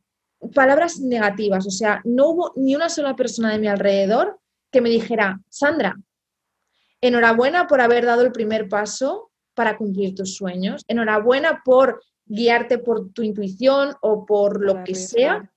palabras 0.55 1.01
negativas, 1.01 1.67
o 1.67 1.71
sea, 1.71 2.03
no 2.05 2.29
hubo 2.29 2.53
ni 2.57 2.77
una 2.77 2.91
sola 2.91 3.17
persona 3.17 3.53
de 3.53 3.59
mi 3.59 3.69
alrededor 3.69 4.39
que 4.71 4.83
me 4.83 4.91
dijera, 4.91 5.41
Sandra, 5.49 5.97
enhorabuena 7.01 7.67
por 7.67 7.81
haber 7.81 8.05
dado 8.05 8.23
el 8.23 8.33
primer 8.33 8.69
paso 8.69 9.31
para 9.55 9.79
cumplir 9.79 10.15
tus 10.15 10.37
sueños, 10.37 10.85
enhorabuena 10.89 11.63
por 11.65 12.03
guiarte 12.27 12.79
por 12.79 13.13
tu 13.13 13.23
intuición 13.23 13.95
o 14.03 14.27
por 14.27 14.63
lo 14.63 14.85
que 14.85 14.95
sea, 14.95 15.51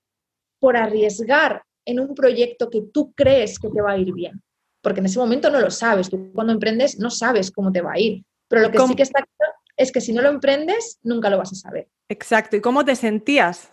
por 0.58 0.76
arriesgar 0.76 1.64
en 1.90 2.00
un 2.00 2.14
proyecto 2.14 2.70
que 2.70 2.82
tú 2.92 3.12
crees 3.14 3.58
que 3.58 3.68
te 3.68 3.80
va 3.80 3.92
a 3.92 3.98
ir 3.98 4.12
bien, 4.12 4.42
porque 4.80 5.00
en 5.00 5.06
ese 5.06 5.18
momento 5.18 5.50
no 5.50 5.60
lo 5.60 5.70
sabes, 5.70 6.08
tú 6.08 6.32
cuando 6.32 6.52
emprendes 6.52 6.98
no 6.98 7.10
sabes 7.10 7.50
cómo 7.50 7.72
te 7.72 7.82
va 7.82 7.92
a 7.92 7.98
ir, 7.98 8.24
pero 8.48 8.62
lo 8.62 8.70
que 8.70 8.78
sí 8.78 8.94
que 8.94 9.02
está 9.02 9.22
claro 9.22 9.52
es 9.76 9.92
que 9.92 10.00
si 10.00 10.12
no 10.12 10.22
lo 10.22 10.28
emprendes, 10.28 10.98
nunca 11.02 11.30
lo 11.30 11.38
vas 11.38 11.52
a 11.52 11.56
saber. 11.56 11.88
Exacto, 12.08 12.56
¿y 12.56 12.60
cómo 12.60 12.84
te 12.84 12.96
sentías 12.96 13.72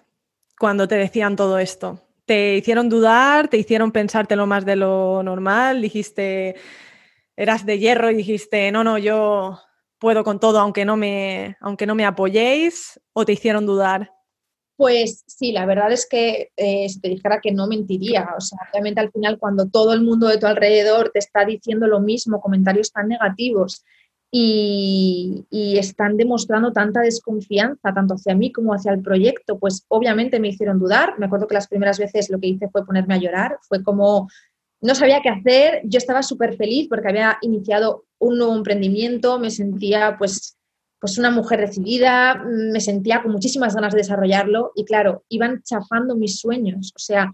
cuando 0.57 0.87
te 0.87 0.95
decían 0.95 1.35
todo 1.35 1.59
esto? 1.59 2.01
¿Te 2.25 2.55
hicieron 2.55 2.89
dudar? 2.89 3.47
¿Te 3.47 3.57
hicieron 3.57 3.91
pensártelo 3.91 4.45
más 4.47 4.65
de 4.65 4.75
lo 4.75 5.23
normal? 5.23 5.81
¿Dijiste, 5.81 6.55
eras 7.35 7.65
de 7.65 7.79
hierro 7.79 8.11
y 8.11 8.15
dijiste, 8.15 8.71
no, 8.71 8.83
no, 8.83 8.97
yo 8.97 9.59
puedo 9.97 10.23
con 10.23 10.39
todo 10.39 10.59
aunque 10.59 10.85
no 10.85 10.97
me, 10.97 11.57
aunque 11.61 11.85
no 11.85 11.95
me 11.95 12.05
apoyéis? 12.05 12.99
¿O 13.13 13.25
te 13.25 13.33
hicieron 13.33 13.65
dudar? 13.65 14.11
Pues 14.77 15.23
sí, 15.25 15.51
la 15.51 15.65
verdad 15.65 15.91
es 15.91 16.07
que 16.07 16.51
eh, 16.55 16.87
si 16.87 17.01
te 17.01 17.09
dijera 17.09 17.41
que 17.41 17.51
no 17.51 17.67
mentiría. 17.67 18.29
O 18.37 18.41
sea, 18.41 18.59
obviamente 18.71 19.01
al 19.01 19.11
final 19.11 19.39
cuando 19.39 19.67
todo 19.67 19.93
el 19.93 20.01
mundo 20.03 20.27
de 20.27 20.37
tu 20.37 20.45
alrededor 20.45 21.09
te 21.11 21.19
está 21.19 21.45
diciendo 21.45 21.87
lo 21.87 21.99
mismo, 21.99 22.39
comentarios 22.39 22.91
tan 22.91 23.07
negativos 23.07 23.83
y, 24.31 25.45
están 25.79 26.17
demostrando 26.17 26.73
tanta 26.73 27.01
desconfianza, 27.01 27.93
tanto 27.93 28.15
hacia 28.15 28.35
mí 28.35 28.51
como 28.51 28.73
hacia 28.73 28.91
el 28.91 29.01
proyecto, 29.01 29.57
pues 29.59 29.85
obviamente 29.87 30.39
me 30.39 30.49
hicieron 30.49 30.79
dudar. 30.79 31.17
Me 31.19 31.25
acuerdo 31.27 31.47
que 31.47 31.55
las 31.55 31.67
primeras 31.67 31.97
veces 31.99 32.29
lo 32.29 32.39
que 32.39 32.47
hice 32.47 32.69
fue 32.69 32.85
ponerme 32.85 33.15
a 33.15 33.19
llorar, 33.19 33.57
fue 33.61 33.83
como 33.83 34.27
no 34.81 34.95
sabía 34.95 35.21
qué 35.21 35.29
hacer, 35.29 35.81
yo 35.85 35.97
estaba 35.97 36.21
súper 36.21 36.55
feliz 36.55 36.87
porque 36.87 37.09
había 37.09 37.37
iniciado 37.41 38.05
un 38.19 38.37
nuevo 38.37 38.55
emprendimiento, 38.55 39.39
me 39.39 39.49
sentía 39.49 40.17
pues, 40.17 40.56
pues 40.99 41.17
una 41.17 41.29
mujer 41.31 41.61
decidida, 41.61 42.43
me 42.45 42.81
sentía 42.81 43.21
con 43.21 43.31
muchísimas 43.31 43.75
ganas 43.75 43.93
de 43.93 43.99
desarrollarlo 43.99 44.71
y 44.75 44.85
claro, 44.85 45.23
iban 45.29 45.61
chafando 45.63 46.15
mis 46.15 46.39
sueños, 46.39 46.91
o 46.95 46.99
sea, 46.99 47.33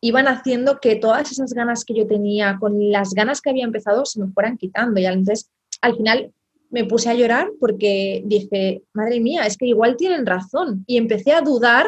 iban 0.00 0.28
haciendo 0.28 0.80
que 0.80 0.96
todas 0.96 1.30
esas 1.30 1.54
ganas 1.54 1.84
que 1.84 1.94
yo 1.94 2.06
tenía, 2.06 2.58
con 2.58 2.90
las 2.90 3.14
ganas 3.14 3.40
que 3.40 3.50
había 3.50 3.64
empezado, 3.64 4.04
se 4.04 4.20
me 4.20 4.32
fueran 4.32 4.58
quitando 4.58 5.00
y 5.00 5.06
entonces 5.06 5.50
al 5.80 5.96
final 5.96 6.32
me 6.70 6.84
puse 6.84 7.08
a 7.08 7.14
llorar 7.14 7.52
porque 7.60 8.22
dije, 8.26 8.82
madre 8.92 9.20
mía, 9.20 9.46
es 9.46 9.56
que 9.56 9.66
igual 9.66 9.96
tienen 9.96 10.26
razón. 10.26 10.82
Y 10.88 10.96
empecé 10.96 11.32
a 11.32 11.40
dudar 11.40 11.86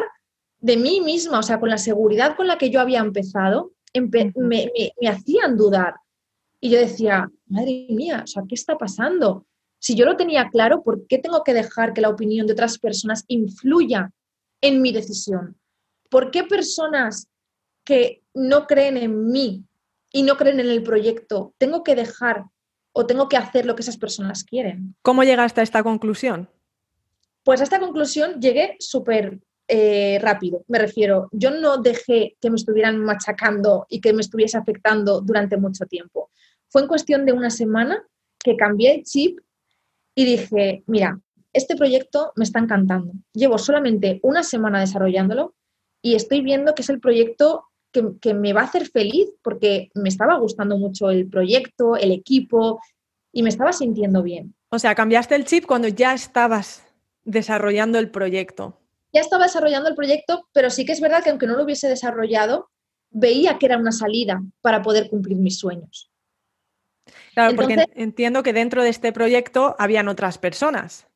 de 0.59 0.77
mí 0.77 1.01
misma, 1.01 1.39
o 1.39 1.43
sea, 1.43 1.59
con 1.59 1.69
la 1.69 1.77
seguridad 1.77 2.37
con 2.37 2.47
la 2.47 2.57
que 2.57 2.69
yo 2.69 2.79
había 2.79 2.99
empezado, 2.99 3.73
me, 3.93 4.71
hacían 5.07 5.57
dudar. 5.57 5.95
Y 6.61 6.69
yo 6.69 6.79
decía, 6.79 7.29
madre 7.47 7.87
mía, 7.89 8.21
o 8.23 8.27
sea, 8.27 8.43
¿qué 8.47 8.55
está 8.55 8.77
pasando? 8.77 9.45
Si 9.79 9.95
yo 9.95 10.05
lo 10.05 10.17
tenía 10.17 10.49
claro, 10.49 10.83
¿por 10.83 11.07
qué 11.07 11.17
tengo 11.17 11.43
que 11.43 11.53
dejar 11.53 11.93
que 11.93 12.01
la 12.01 12.09
opinión 12.09 12.47
de 12.47 12.53
otras 12.53 12.79
personas 12.79 13.23
influya 13.27 14.11
en 14.61 14.81
mi 14.81 14.91
decisión? 14.91 15.57
¿Por 16.09 16.31
qué 16.31 16.43
personas 16.43 17.27
que 17.83 18.23
no 18.33 18.67
creen 18.67 18.97
en 18.97 19.31
mí 19.31 19.63
y 20.11 20.23
no 20.23 20.35
creen 20.35 20.59
en 20.59 20.69
el 20.69 20.83
proyecto, 20.83 21.53
tengo 21.57 21.83
que 21.83 21.95
dejar 21.95 22.45
o 22.91 23.05
tengo 23.05 23.29
que 23.29 23.37
hacer 23.37 23.65
lo 23.65 23.75
que 23.75 23.81
esas 23.81 23.97
personas 23.97 24.43
quieren. 24.43 24.95
¿Cómo 25.03 25.23
llegaste 25.23 25.61
a 25.61 25.63
esta 25.63 25.83
conclusión? 25.83 26.49
Pues 27.43 27.61
a 27.61 27.63
esta 27.63 27.79
conclusión 27.79 28.41
llegué 28.41 28.75
súper 28.79 29.39
eh, 29.67 30.19
rápido. 30.21 30.65
Me 30.67 30.79
refiero, 30.79 31.29
yo 31.31 31.51
no 31.51 31.77
dejé 31.77 32.35
que 32.41 32.49
me 32.49 32.55
estuvieran 32.55 32.97
machacando 32.97 33.85
y 33.89 34.01
que 34.01 34.13
me 34.13 34.21
estuviese 34.21 34.57
afectando 34.57 35.21
durante 35.21 35.57
mucho 35.57 35.85
tiempo. 35.85 36.31
Fue 36.69 36.81
en 36.81 36.87
cuestión 36.87 37.25
de 37.25 37.33
una 37.33 37.49
semana 37.49 38.03
que 38.39 38.57
cambié 38.57 38.95
el 38.95 39.03
chip 39.03 39.39
y 40.17 40.25
dije, 40.25 40.83
mira, 40.87 41.19
este 41.53 41.75
proyecto 41.75 42.33
me 42.35 42.43
está 42.43 42.57
encantando. 42.57 43.13
Llevo 43.33 43.59
solamente 43.59 44.19
una 44.23 44.41
semana 44.41 44.79
desarrollándolo 44.79 45.53
y 46.01 46.15
estoy 46.15 46.41
viendo 46.41 46.73
que 46.73 46.81
es 46.81 46.89
el 46.89 46.99
proyecto 46.99 47.65
que, 47.91 48.33
me 48.33 48.51
va 48.51 48.61
a 48.61 48.63
hacer 48.63 48.87
feliz 48.89 49.29
porque 49.43 49.89
me 49.93 50.09
estaba 50.09 50.39
gustando 50.39 50.75
mucho 50.75 51.11
el 51.11 51.29
proyecto, 51.29 51.95
el 51.95 52.11
equipo 52.11 52.81
y 53.31 53.43
me 53.43 53.49
estaba 53.49 53.71
sintiendo 53.73 54.23
bien. 54.23 54.55
O 54.69 54.79
sea, 54.79 54.95
cambiaste 54.95 55.35
el 55.35 55.45
chip 55.45 55.67
cuando 55.67 55.87
ya 55.87 56.15
estabas 56.15 56.83
desarrollando 57.23 57.99
el 57.99 58.09
proyecto. 58.09 58.75
Ya 59.13 59.21
estaba 59.21 59.43
desarrollando 59.43 59.87
el 59.87 59.95
proyecto, 59.95 60.47
pero 60.51 60.71
sí 60.71 60.83
que 60.83 60.93
es 60.93 60.99
verdad 60.99 61.23
que 61.23 61.29
aunque 61.29 61.45
no 61.45 61.55
lo 61.55 61.63
hubiese 61.63 61.89
desarrollado, 61.89 62.71
veía 63.11 63.59
que 63.59 63.67
era 63.67 63.77
una 63.77 63.91
salida 63.91 64.41
para 64.61 64.81
poder 64.81 65.11
cumplir 65.11 65.37
mis 65.37 65.59
sueños. 65.59 66.09
Claro, 67.33 67.55
porque 67.55 67.85
entiendo 67.95 68.43
que 68.43 68.53
dentro 68.53 68.83
de 68.83 68.89
este 68.89 69.11
proyecto 69.11 69.75
habían 69.79 70.07
otras 70.07 70.37
personas. 70.37 71.07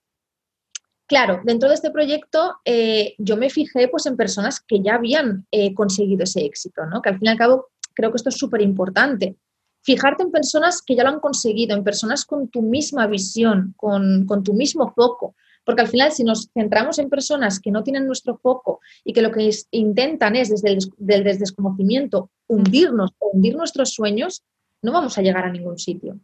Claro, 1.11 1.41
dentro 1.43 1.67
de 1.67 1.75
este 1.75 1.91
proyecto 1.91 2.55
eh, 2.63 3.15
yo 3.17 3.35
me 3.35 3.49
fijé 3.49 3.89
pues, 3.89 4.05
en 4.05 4.15
personas 4.15 4.61
que 4.61 4.81
ya 4.81 4.95
habían 4.95 5.45
eh, 5.51 5.73
conseguido 5.73 6.23
ese 6.23 6.45
éxito, 6.45 6.85
¿no? 6.85 7.01
que 7.01 7.09
al 7.09 7.19
fin 7.19 7.27
y 7.27 7.29
al 7.31 7.37
cabo 7.37 7.67
creo 7.93 8.11
que 8.11 8.15
esto 8.15 8.29
es 8.29 8.37
súper 8.37 8.61
importante. 8.61 9.35
Fijarte 9.83 10.23
en 10.23 10.31
personas 10.31 10.81
que 10.81 10.95
ya 10.95 11.03
lo 11.03 11.09
han 11.09 11.19
conseguido, 11.19 11.75
en 11.75 11.83
personas 11.83 12.23
con 12.23 12.47
tu 12.47 12.61
misma 12.61 13.07
visión, 13.07 13.73
con, 13.75 14.25
tu 14.43 14.53
mismo 14.53 14.93
foco. 14.93 15.35
Porque 15.65 15.81
al 15.81 15.89
final, 15.89 16.13
si 16.13 16.23
nos 16.23 16.49
centramos 16.53 16.97
en 16.97 17.09
personas 17.09 17.59
que 17.59 17.71
no 17.71 17.83
tienen 17.83 18.07
nuestro 18.07 18.37
foco 18.37 18.79
y 19.03 19.11
que 19.11 19.21
lo 19.21 19.31
que 19.31 19.49
intentan 19.71 20.37
es 20.37 20.49
desde 20.49 20.77
el 21.07 21.37
desconocimiento 21.39 22.29
hundirnos 22.47 23.11
o 23.19 23.31
hundir 23.33 23.57
nuestros 23.57 23.93
sueños, 23.93 24.43
no 24.81 24.91
vamos 24.91 25.17
a 25.17 25.21
llegar 25.21 25.45
a 25.45 25.51
ningún 25.51 25.77
sitio. 25.77 26.19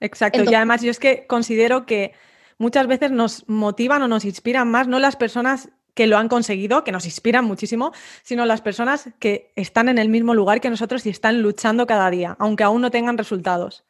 Exacto. 0.00 0.42
y 0.42 0.54
además 0.54 0.82
yo 0.82 0.90
es 0.90 0.98
que 0.98 1.26
considero 1.28 1.86
que 1.86 2.12
muchas 2.58 2.88
veces 2.88 3.12
nos 3.12 3.48
motivan 3.48 4.02
o 4.02 4.08
nos 4.08 4.24
inspiran 4.24 4.68
más, 4.68 4.88
no 4.88 4.98
las 4.98 5.14
personas 5.14 5.68
que 5.94 6.06
lo 6.06 6.16
han 6.16 6.28
conseguido, 6.28 6.84
que 6.84 6.92
nos 6.92 7.04
inspiran 7.04 7.44
muchísimo, 7.44 7.92
sino 8.22 8.46
las 8.46 8.62
personas 8.62 9.10
que 9.18 9.52
están 9.56 9.88
en 9.88 9.98
el 9.98 10.08
mismo 10.08 10.34
lugar 10.34 10.60
que 10.60 10.70
nosotros 10.70 11.04
y 11.06 11.10
están 11.10 11.42
luchando 11.42 11.86
cada 11.86 12.10
día, 12.10 12.36
aunque 12.38 12.64
aún 12.64 12.80
no 12.80 12.90
tengan 12.90 13.18
resultados. 13.18 13.84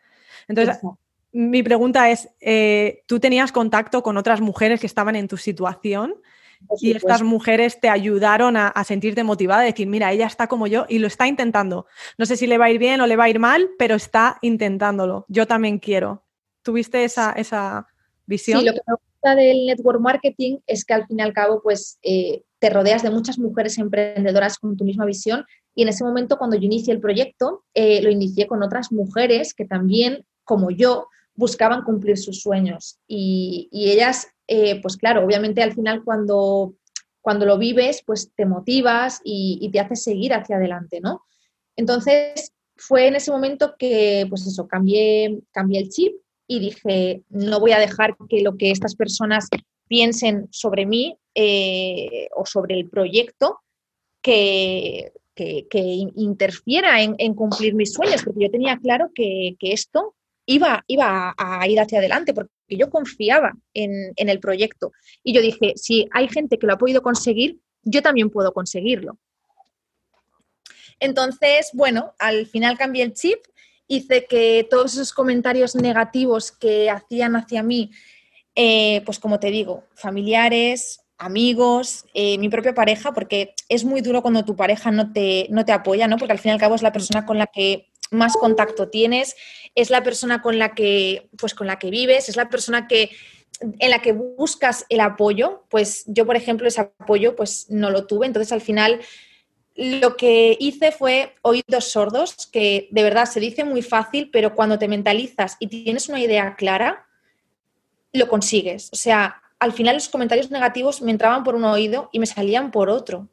Entonces, 0.49 0.79
mi 1.33 1.63
pregunta 1.63 2.11
es, 2.11 2.29
eh, 2.41 3.05
¿tú 3.07 3.21
tenías 3.21 3.53
contacto 3.53 4.03
con 4.03 4.17
otras 4.17 4.41
mujeres 4.41 4.81
que 4.81 4.87
estaban 4.87 5.17
en 5.17 5.29
tu 5.29 5.37
situación? 5.37 6.17
Y 6.81 6.93
estas 6.93 7.23
mujeres 7.23 7.81
te 7.81 7.89
ayudaron 7.89 8.57
a, 8.57 8.73
sentirte 8.85 9.25
motivada, 9.25 9.63
a 9.63 9.65
decir, 9.65 9.87
mira, 9.87 10.13
ella 10.13 10.27
está 10.27 10.47
como 10.47 10.67
yo 10.67 10.87
y 10.89 10.99
lo 10.99 11.07
está 11.07 11.27
intentando. 11.27 11.87
No 12.19 12.27
sé 12.27 12.37
si 12.37 12.47
le 12.47 12.59
va 12.59 12.67
a 12.67 12.71
ir 12.71 12.79
bien 12.79 13.01
o 13.01 13.07
le 13.07 13.17
va 13.17 13.25
a 13.25 13.29
ir 13.29 13.39
mal, 13.39 13.71
pero 13.79 13.95
está 13.95 14.39
intentándolo. 14.43 15.27
Yo 15.29 15.47
también 15.47 15.79
quiero. 15.79 16.25
¿Tuviste 16.63 17.05
esa, 17.05 17.33
esa 17.33 17.87
visión? 18.27 18.61
Sí, 18.61 18.67
lo 18.67 18.73
que 18.73 18.81
me 18.87 18.95
gusta 18.95 19.35
del 19.35 19.67
network 19.67 20.01
marketing 20.01 20.59
es 20.67 20.85
que 20.85 20.95
al 20.95 21.07
fin 21.07 21.19
y 21.19 21.23
al 21.23 21.33
cabo, 21.33 21.61
pues 21.63 21.99
eh, 22.03 22.43
te 22.59 22.71
rodeas 22.71 23.03
de 23.03 23.11
muchas 23.11 23.39
mujeres 23.39 23.79
emprendedoras 23.79 24.59
con 24.59 24.77
tu 24.77 24.85
misma 24.85 25.05
visión. 25.05 25.45
Y 25.75 25.83
en 25.83 25.89
ese 25.89 26.05
momento, 26.05 26.39
cuando 26.39 26.57
yo 26.57 26.65
inicié 26.65 26.93
el 26.93 27.01
proyecto, 27.01 27.65
eh, 27.75 28.03
lo 28.03 28.11
inicié 28.11 28.47
con 28.47 28.63
otras 28.63 28.93
mujeres 28.93 29.55
que 29.55 29.65
también, 29.65 30.25
como 30.45 30.71
yo, 30.71 31.09
buscaban 31.35 31.83
cumplir 31.83 32.19
sus 32.19 32.41
sueños. 32.41 32.99
Y, 33.07 33.69
ellas, 33.73 34.29
eh, 34.47 34.81
pues 34.81 34.97
claro, 34.97 35.25
obviamente 35.25 35.63
al 35.63 35.73
final 35.73 36.03
cuando, 36.05 36.75
cuando 37.21 37.47
lo 37.47 37.59
vives, 37.59 38.03
pues 38.05 38.31
te 38.35 38.47
motivas 38.47 39.21
y, 39.25 39.69
te 39.73 39.81
haces 39.81 40.03
seguir 40.03 40.35
hacia 40.35 40.57
adelante, 40.57 41.01
¿no? 41.01 41.23
Entonces, 41.77 42.53
fue 42.77 43.07
en 43.07 43.17
ese 43.17 43.31
momento 43.31 43.75
que, 43.79 44.27
pues 44.29 44.47
eso, 44.47 44.67
cambié, 44.67 45.41
cambié 45.53 45.81
el 45.81 45.89
chip 45.89 46.15
y 46.47 46.59
dije, 46.59 47.23
no 47.31 47.61
voy 47.61 47.73
a 47.73 47.79
dejar 47.79 48.17
que 48.29 48.43
lo 48.43 48.57
que 48.57 48.71
estas 48.71 48.95
personas 48.95 49.49
piensen 49.89 50.49
sobre 50.51 50.87
mí 50.87 51.17
eh, 51.35 52.29
o 52.35 52.45
sobre 52.45 52.79
el 52.79 52.89
proyecto 52.89 53.61
que, 54.21 55.13
que, 55.35 55.67
interfiera 56.17 57.03
en, 57.03 57.35
cumplir 57.35 57.75
mis 57.75 57.93
sueños, 57.93 58.23
porque 58.23 58.45
yo 58.45 58.51
tenía 58.51 58.79
claro 58.79 59.11
que, 59.15 59.57
que 59.59 59.73
esto 59.73 60.15
iba, 60.47 60.85
iba 60.87 61.35
a 61.37 61.67
ir 61.69 61.81
hacia 61.81 61.99
adelante 61.99 62.35
porque 62.35 62.51
yo 62.69 62.91
confiaba 62.91 63.53
en, 63.75 64.13
el 64.17 64.41
proyecto. 64.41 64.93
Y 65.23 65.33
yo 65.33 65.41
dije, 65.41 65.75
si 65.77 66.09
hay 66.13 66.29
gente 66.29 66.59
que 66.59 66.67
lo 66.67 66.75
ha 66.75 66.79
podido 66.79 67.03
conseguir, 67.03 67.61
yo 67.83 68.03
también 68.03 68.31
puedo 68.31 68.53
conseguirlo. 68.53 69.19
Entonces, 71.01 71.71
bueno, 71.73 72.15
al 72.19 72.47
final 72.47 72.79
cambié 72.79 73.03
el 73.03 73.13
chip, 73.13 73.39
hice 73.89 74.27
que 74.27 74.67
todos 74.71 74.95
esos 74.95 75.13
comentarios 75.13 75.75
negativos 75.75 76.53
que 76.53 76.91
hacían 76.91 77.35
hacia 77.35 77.63
mí, 77.63 77.91
eh, 78.55 79.03
pues 79.05 79.19
como 79.19 79.41
te 79.41 79.51
digo, 79.51 79.85
familiares, 79.95 81.01
amigos, 81.19 82.05
eh, 82.15 82.39
mi 82.39 82.49
propia 82.49 82.75
pareja, 82.75 83.13
porque 83.13 83.55
es 83.69 83.85
muy 83.85 84.01
duro 84.01 84.23
cuando 84.23 84.45
tu 84.45 84.55
pareja 84.55 84.91
no 84.91 85.13
te, 85.13 85.47
no 85.51 85.65
te 85.65 85.73
apoya, 85.73 86.07
¿no? 86.07 86.19
Porque 86.19 86.33
al 86.33 86.39
fin 86.39 86.51
y 86.51 86.53
al 86.53 86.61
cabo 86.61 86.75
es 86.75 86.83
la 86.83 86.93
persona 86.93 87.27
con 87.27 87.39
la 87.39 87.47
que 87.47 87.92
más 88.13 88.37
contacto 88.37 88.89
tienes, 88.89 89.35
es 89.75 89.91
la 89.91 90.03
persona 90.03 90.43
con 90.43 90.59
la 90.59 90.75
que, 90.75 91.29
pues, 91.39 91.55
con 91.55 91.67
la 91.67 91.79
que 91.79 91.91
vives, 91.91 92.29
es 92.29 92.37
la 92.37 92.49
persona 92.49 92.87
que, 92.87 93.11
en 93.61 93.91
la 93.91 94.01
que 94.01 94.13
buscas 94.13 94.87
el 94.89 95.01
apoyo, 95.01 95.65
pues 95.69 96.05
yo, 96.07 96.27
por 96.27 96.37
ejemplo, 96.37 96.69
ese 96.69 96.81
apoyo 96.81 97.37
pues 97.37 97.67
no 97.71 97.91
lo 97.91 98.07
tuve, 98.07 98.27
entonces 98.27 98.53
al 98.53 98.61
final 98.61 99.01
lo 99.75 100.17
que 100.17 100.57
hice 100.61 100.93
fue 100.93 101.35
oídos 101.43 101.85
sordos, 101.93 102.47
que 102.47 102.89
de 102.91 103.03
verdad 103.03 103.25
se 103.27 103.41
dice 103.41 103.65
muy 103.65 103.83
fácil, 103.83 104.31
pero 104.31 104.55
cuando 104.55 104.79
te 104.79 104.89
mentalizas 104.89 105.57
y 105.61 105.69
tienes 105.69 106.09
una 106.09 106.21
idea 106.21 106.57
clara, 106.57 107.07
lo 108.13 108.29
consigues. 108.29 108.91
O 108.93 108.97
sea, 108.97 109.43
al 109.59 109.73
final 109.73 109.95
los 109.95 110.09
comentarios 110.09 110.51
negativos 110.51 111.01
me 111.01 111.11
entraban 111.11 111.45
por 111.45 111.55
un 111.55 111.65
oído 111.65 112.11
y 112.13 112.19
me 112.19 112.27
salían 112.27 112.71
por 112.71 112.91
otro 112.91 113.29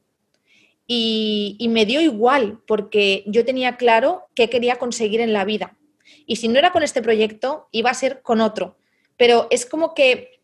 y, 0.92 1.68
me 1.70 1.86
dio 1.86 2.02
igual 2.02 2.64
porque 2.66 3.24
yo 3.28 3.46
tenía 3.46 3.78
claro 3.78 4.28
qué 4.34 4.50
quería 4.50 4.80
conseguir 4.80 5.22
en 5.22 5.34
la 5.34 5.46
vida. 5.46 5.78
Y 6.26 6.38
si 6.38 6.48
no 6.48 6.58
era 6.58 6.72
con 6.72 6.82
este 6.82 7.04
proyecto, 7.04 7.70
iba 7.72 7.92
a 7.92 7.94
ser 7.94 8.24
con 8.24 8.42
otro. 8.42 8.76
Pero 9.16 9.48
es 9.52 9.68
como 9.68 9.94
que 9.94 10.42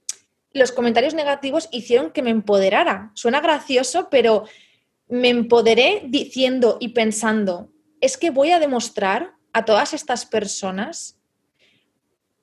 los 0.53 0.71
comentarios 0.71 1.15
negativos 1.15 1.67
hicieron 1.71 2.11
que 2.11 2.21
me 2.21 2.29
empoderara. 2.29 3.11
Suena 3.15 3.41
gracioso, 3.41 4.07
pero 4.11 4.43
me 5.07 5.29
empoderé 5.29 6.03
diciendo 6.05 6.77
y 6.79 6.89
pensando, 6.89 7.71
es 7.99 8.15
que 8.15 8.29
voy 8.29 8.51
a 8.51 8.59
demostrar 8.59 9.33
a 9.51 9.65
todas 9.65 9.95
estas 9.95 10.27
personas 10.27 11.19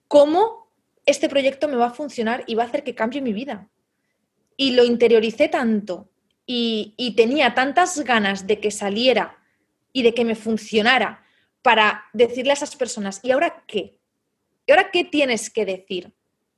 cómo 0.08 0.72
este 1.06 1.28
proyecto 1.28 1.68
me 1.68 1.76
va 1.76 1.86
a 1.86 1.94
funcionar 1.94 2.42
y 2.48 2.56
va 2.56 2.64
a 2.64 2.66
hacer 2.66 2.82
que 2.82 2.96
cambie 2.96 3.20
mi 3.20 3.32
vida. 3.32 3.70
Y 4.56 4.72
lo 4.72 4.84
interioricé 4.84 5.46
tanto 5.46 6.08
y, 6.46 7.14
tenía 7.16 7.54
tantas 7.54 8.00
ganas 8.00 8.46
de 8.46 8.60
que 8.60 8.70
saliera 8.70 9.38
y 9.92 10.02
de 10.02 10.14
que 10.14 10.24
me 10.24 10.34
funcionara 10.34 11.24
para 11.62 12.04
decirle 12.12 12.50
a 12.50 12.54
esas 12.54 12.76
personas, 12.76 13.20
¿y 13.22 13.30
ahora 13.30 13.64
qué? 13.66 13.98
¿Y 14.66 14.72
ahora 14.72 14.90
qué 14.90 15.04
tienes 15.04 15.50
que 15.50 15.64
decir? 15.64 16.12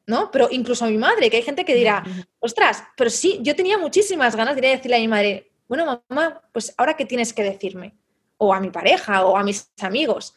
¿No? 0.06 0.30
Pero 0.30 0.48
incluso 0.50 0.84
a 0.84 0.88
mi 0.88 0.98
madre, 0.98 1.30
que 1.30 1.38
hay 1.38 1.42
gente 1.42 1.64
que 1.64 1.74
dirá, 1.74 2.04
ostras, 2.38 2.84
pero 2.96 3.10
sí, 3.10 3.38
yo 3.42 3.56
tenía 3.56 3.78
muchísimas 3.78 4.36
ganas 4.36 4.56
de 4.56 4.62
decirle 4.62 4.96
a 4.96 5.00
mi 5.00 5.08
madre, 5.08 5.50
bueno, 5.66 6.02
mamá, 6.08 6.42
pues 6.52 6.74
ahora 6.76 6.96
qué 6.96 7.06
tienes 7.06 7.32
que 7.32 7.42
decirme? 7.42 7.94
O 8.36 8.52
a 8.52 8.60
mi 8.60 8.70
pareja 8.70 9.24
o 9.24 9.36
a 9.36 9.42
mis 9.42 9.70
amigos. 9.80 10.34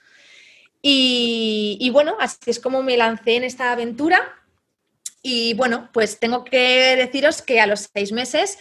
Y, 0.81 1.77
y 1.81 1.89
bueno, 1.89 2.15
así 2.19 2.37
es 2.49 2.59
como 2.59 2.81
me 2.81 2.95
lancé 2.95 3.35
en 3.35 3.43
esta 3.43 3.71
aventura. 3.71 4.33
Y 5.21 5.53
bueno, 5.55 5.89
pues 5.91 6.19
tengo 6.19 6.45
que 6.45 6.95
deciros 6.95 7.41
que 7.41 7.59
a 7.59 7.67
los 7.67 7.89
seis 7.93 8.13
meses 8.13 8.57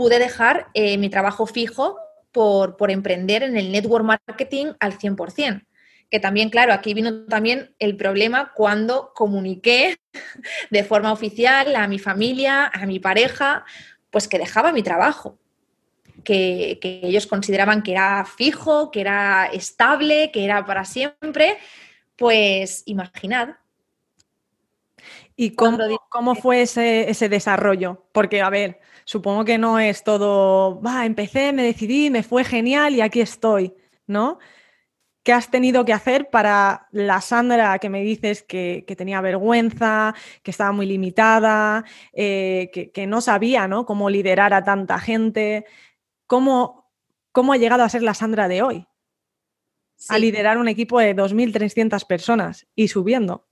pude 0.00 0.18
dejar 0.18 0.68
eh, 0.72 0.96
mi 0.96 1.10
trabajo 1.10 1.44
fijo 1.44 1.98
por, 2.32 2.74
emprender 2.90 3.42
en 3.42 3.58
el 3.58 3.70
network 3.70 4.02
marketing 4.02 4.72
al 4.80 4.98
100%. 4.98 5.66
Que 6.10 6.18
también, 6.18 6.48
claro, 6.48 6.72
aquí 6.72 6.94
vino 6.94 7.26
también 7.26 7.74
el 7.78 7.98
problema 7.98 8.52
cuando 8.54 9.12
comuniqué 9.14 9.98
de 10.70 10.84
forma 10.84 11.12
oficial 11.12 11.76
a 11.76 11.86
mi 11.86 11.98
familia, 11.98 12.70
a 12.72 12.86
mi 12.86 12.98
pareja, 12.98 13.66
pues 14.08 14.26
que 14.26 14.38
dejaba 14.38 14.72
mi 14.72 14.82
trabajo. 14.82 15.38
Que, 16.24 16.78
ellos 16.82 17.26
consideraban 17.26 17.82
que 17.82 17.92
era 17.92 18.24
fijo, 18.24 18.90
que 18.90 19.02
era 19.02 19.50
estable, 19.52 20.30
que 20.32 20.46
era 20.46 20.64
para 20.64 20.86
siempre, 20.86 21.58
pues 22.16 22.84
imaginad. 22.86 23.56
¿Y 25.40 25.52
cómo, 25.52 25.78
cómo 26.10 26.34
fue 26.34 26.60
ese, 26.60 27.08
ese, 27.08 27.30
desarrollo? 27.30 28.04
Porque, 28.12 28.42
a 28.42 28.50
ver, 28.50 28.78
supongo 29.06 29.42
que 29.46 29.56
no 29.56 29.78
es 29.78 30.04
todo, 30.04 30.78
va, 30.82 31.06
empecé, 31.06 31.54
me 31.54 31.62
decidí, 31.62 32.10
me 32.10 32.22
fue 32.22 32.44
genial 32.44 32.94
y 32.94 33.00
aquí 33.00 33.22
estoy, 33.22 33.72
¿no? 34.06 34.38
¿Qué 35.22 35.32
has 35.32 35.50
tenido 35.50 35.86
que 35.86 35.94
hacer 35.94 36.28
para 36.28 36.88
la 36.92 37.22
Sandra 37.22 37.78
que 37.78 37.88
me 37.88 38.02
dices 38.02 38.42
que, 38.42 38.84
tenía 38.98 39.22
vergüenza, 39.22 40.14
que 40.42 40.50
estaba 40.50 40.72
muy 40.72 40.84
limitada, 40.84 41.86
eh, 42.12 42.90
que, 42.92 43.06
no 43.06 43.22
sabía 43.22 43.66
¿no? 43.66 43.86
cómo 43.86 44.10
liderar 44.10 44.52
a 44.52 44.62
tanta 44.62 44.98
gente? 44.98 45.64
¿Cómo, 46.26 46.92
¿Cómo 47.32 47.54
ha 47.54 47.56
llegado 47.56 47.82
a 47.82 47.88
ser 47.88 48.02
la 48.02 48.12
Sandra 48.12 48.46
de 48.46 48.60
hoy? 48.60 48.86
A 50.10 50.18
liderar 50.18 50.58
un 50.58 50.68
equipo 50.68 51.00
de 51.00 51.16
2.300 51.16 52.06
personas 52.06 52.66
y 52.74 52.88
subiendo. 52.88 53.49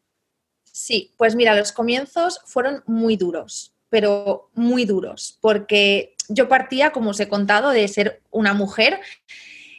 Sí, 0.72 1.12
pues 1.16 1.34
mira, 1.34 1.54
los 1.54 1.72
comienzos 1.72 2.40
fueron 2.46 2.82
muy 2.86 3.16
duros 3.16 3.74
pero 3.90 4.50
muy 4.54 4.84
duros, 4.84 5.38
porque 5.40 6.14
yo 6.28 6.48
partía, 6.48 6.90
como 6.90 7.10
os 7.10 7.20
he 7.20 7.28
contado, 7.28 7.70
de 7.70 7.88
ser 7.88 8.22
una 8.30 8.52
mujer 8.52 9.00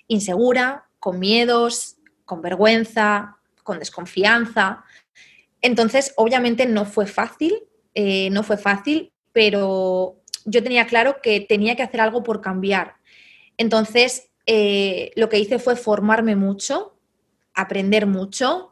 insegura, 0.07 0.85
con 0.99 1.19
miedos, 1.19 1.97
con 2.25 2.41
vergüenza, 2.41 3.37
con 3.63 3.79
desconfianza. 3.79 4.83
Entonces, 5.61 6.13
obviamente 6.17 6.65
no 6.65 6.85
fue 6.85 7.05
fácil, 7.05 7.59
eh, 7.93 8.29
no 8.31 8.43
fue 8.43 8.57
fácil, 8.57 9.11
pero 9.31 10.17
yo 10.45 10.63
tenía 10.63 10.87
claro 10.87 11.17
que 11.21 11.41
tenía 11.41 11.75
que 11.75 11.83
hacer 11.83 12.01
algo 12.01 12.23
por 12.23 12.41
cambiar. 12.41 12.95
Entonces, 13.57 14.31
eh, 14.47 15.11
lo 15.15 15.29
que 15.29 15.37
hice 15.37 15.59
fue 15.59 15.75
formarme 15.75 16.35
mucho, 16.35 16.97
aprender 17.53 18.07
mucho, 18.07 18.68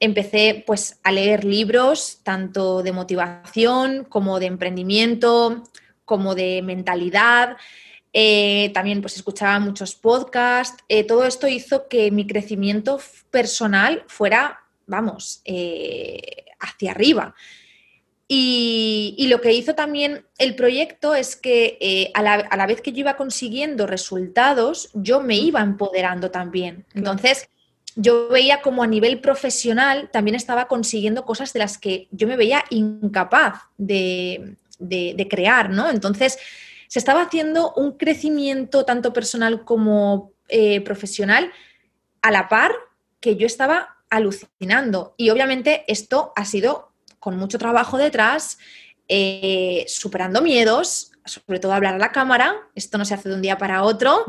empecé 0.00 0.62
pues 0.66 0.98
a 1.02 1.12
leer 1.12 1.44
libros 1.44 2.20
tanto 2.22 2.82
de 2.82 2.92
motivación 2.92 4.04
como 4.04 4.38
de 4.38 4.46
emprendimiento, 4.46 5.64
como 6.04 6.34
de 6.34 6.62
mentalidad. 6.62 7.56
Eh, 8.12 8.70
también 8.74 9.00
pues 9.00 9.16
escuchaba 9.16 9.58
muchos 9.58 9.94
podcasts. 9.94 10.82
Eh, 10.88 11.04
todo 11.04 11.24
esto 11.24 11.46
hizo 11.48 11.88
que 11.88 12.10
mi 12.10 12.26
crecimiento 12.26 13.00
personal 13.30 14.04
fuera, 14.08 14.60
vamos, 14.86 15.42
eh, 15.44 16.46
hacia 16.60 16.92
arriba. 16.92 17.34
Y, 18.30 19.26
lo 19.30 19.40
que 19.40 19.54
hizo 19.54 19.74
también 19.74 20.26
el 20.36 20.54
proyecto 20.54 21.14
es 21.14 21.34
que 21.34 22.10
a 22.12 22.22
la, 22.22 22.34
a, 22.34 22.56
la, 22.58 22.66
vez 22.66 22.82
que 22.82 22.92
yo 22.92 23.00
iba 23.00 23.16
consiguiendo 23.16 23.86
resultados, 23.86 24.90
yo 24.92 25.20
me 25.22 25.36
iba 25.36 25.62
empoderando 25.62 26.30
también. 26.30 26.84
Entonces, 26.94 27.48
yo 28.00 28.28
veía 28.28 28.62
como 28.62 28.84
a 28.84 28.86
nivel 28.86 29.20
profesional 29.20 30.08
también 30.12 30.36
estaba 30.36 30.68
consiguiendo 30.68 31.24
cosas 31.24 31.52
de 31.52 31.58
las 31.58 31.78
que 31.78 32.06
yo 32.12 32.28
me 32.28 32.36
veía 32.36 32.64
incapaz 32.70 33.62
de, 33.76 34.56
crear, 35.28 35.70
¿no? 35.70 35.90
Entonces, 35.90 36.38
se 36.86 37.00
estaba 37.00 37.22
haciendo 37.22 37.72
un 37.74 37.98
crecimiento 37.98 38.84
tanto 38.84 39.12
personal 39.12 39.64
como 39.64 40.30
eh, 40.48 40.80
profesional 40.82 41.50
a 42.22 42.30
la 42.30 42.48
par 42.48 42.70
que 43.18 43.34
yo 43.34 43.48
estaba 43.48 43.96
alucinando. 44.10 45.14
Y 45.16 45.30
obviamente 45.30 45.82
esto 45.88 46.32
ha 46.36 46.44
sido 46.44 46.92
con 47.18 47.36
mucho 47.36 47.58
trabajo 47.58 47.98
detrás, 47.98 48.58
eh, 49.08 49.84
superando 49.88 50.40
miedos, 50.40 51.10
sobre 51.24 51.58
todo 51.58 51.72
hablar 51.72 51.94
a 51.94 51.98
la 51.98 52.12
cámara. 52.12 52.54
Esto 52.76 52.96
no 52.96 53.04
se 53.04 53.14
hace 53.14 53.28
de 53.28 53.34
un 53.34 53.42
día 53.42 53.58
para 53.58 53.82
otro. 53.82 54.24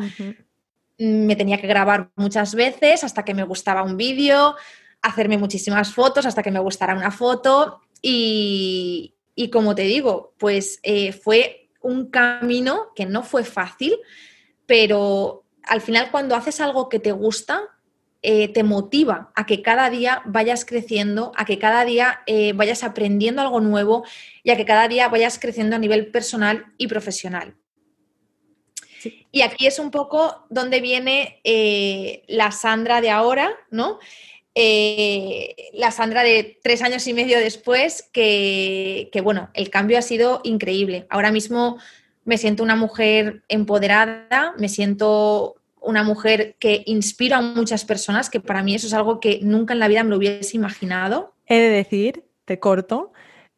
Me 1.00 1.36
tenía 1.36 1.60
que 1.60 1.68
grabar 1.68 2.12
muchas 2.16 2.54
veces 2.54 3.04
hasta 3.04 3.24
que 3.24 3.34
me 3.34 3.44
gustaba 3.44 3.84
un 3.84 3.98
vídeo, 3.98 4.56
hacerme 5.02 5.38
muchísimas 5.38 5.94
fotos 5.94 6.26
hasta 6.26 6.44
que 6.44 6.52
me 6.52 6.60
gustara 6.60 6.94
una 6.94 7.10
foto. 7.12 7.82
Y, 8.02 9.16
como 9.52 9.76
te 9.76 9.84
digo, 9.84 10.34
pues 10.38 10.80
eh, 10.84 11.14
fue 11.14 11.70
un 11.82 12.12
camino 12.12 12.90
que 12.96 13.06
no 13.06 13.24
fue 13.24 13.44
fácil, 13.44 13.96
pero 14.66 15.46
al 15.64 15.82
final 15.82 16.12
cuando 16.12 16.36
haces 16.36 16.60
algo 16.60 16.90
que 16.90 17.00
te 17.00 17.14
gusta, 17.14 17.62
eh, 18.22 18.50
te 18.50 18.64
motiva 18.64 19.32
a 19.34 19.46
que 19.46 19.62
cada 19.62 19.90
día 19.90 20.22
vayas 20.26 20.66
creciendo, 20.66 21.32
a 21.38 21.46
que 21.46 21.58
cada 21.58 21.86
día 21.86 22.20
eh, 22.26 22.52
vayas 22.52 22.84
aprendiendo 22.84 23.42
algo 23.42 23.62
nuevo 23.62 24.04
y 24.44 24.52
a 24.52 24.58
que 24.58 24.66
cada 24.66 24.90
día 24.90 25.08
vayas 25.08 25.40
creciendo 25.40 25.78
a 25.78 25.80
nivel 25.80 26.12
personal 26.12 26.66
y 26.78 26.88
profesional. 26.88 27.56
Y 29.32 29.42
aquí 29.42 29.68
es 29.68 29.80
un 29.80 29.92
poco 29.92 30.46
donde 30.50 30.82
viene 30.82 31.40
eh, 31.44 32.24
la 32.28 32.52
Sandra 32.52 33.02
de 33.02 33.10
ahora, 33.10 33.52
¿no? 33.72 34.00
la 35.74 35.92
Sandra 35.92 36.22
de 36.22 36.60
tres 36.62 36.82
años 36.82 37.08
y 37.08 37.14
medio 37.14 37.40
después, 37.40 38.10
que, 38.12 39.10
que, 39.14 39.22
bueno, 39.22 39.50
el 39.54 39.70
cambio 39.70 39.98
ha 39.98 40.02
sido 40.02 40.42
increíble. 40.44 41.08
Ahora 41.10 41.32
mismo 41.32 41.78
me 42.26 42.38
siento 42.38 42.62
una 42.64 42.76
mujer 42.76 43.44
empoderada, 43.48 44.54
me 44.58 44.68
siento 44.68 45.60
una 45.82 46.04
mujer 46.04 46.56
que 46.60 46.84
inspira 46.86 47.38
a 47.38 47.42
muchas 47.42 47.86
personas, 47.86 48.30
que 48.30 48.40
para 48.40 48.64
mí 48.64 48.76
eso 48.76 48.88
es 48.88 48.94
algo 48.94 49.20
que 49.20 49.40
nunca 49.42 49.74
en 49.74 49.80
la 49.80 49.88
vida 49.88 50.04
me 50.04 50.10
lo 50.12 50.18
hubiese 50.18 50.58
imaginado. 50.58 51.34
He 51.48 51.60
de 51.60 51.70
decir, 51.70 52.26
te 52.46 52.60
corto, 52.60 53.12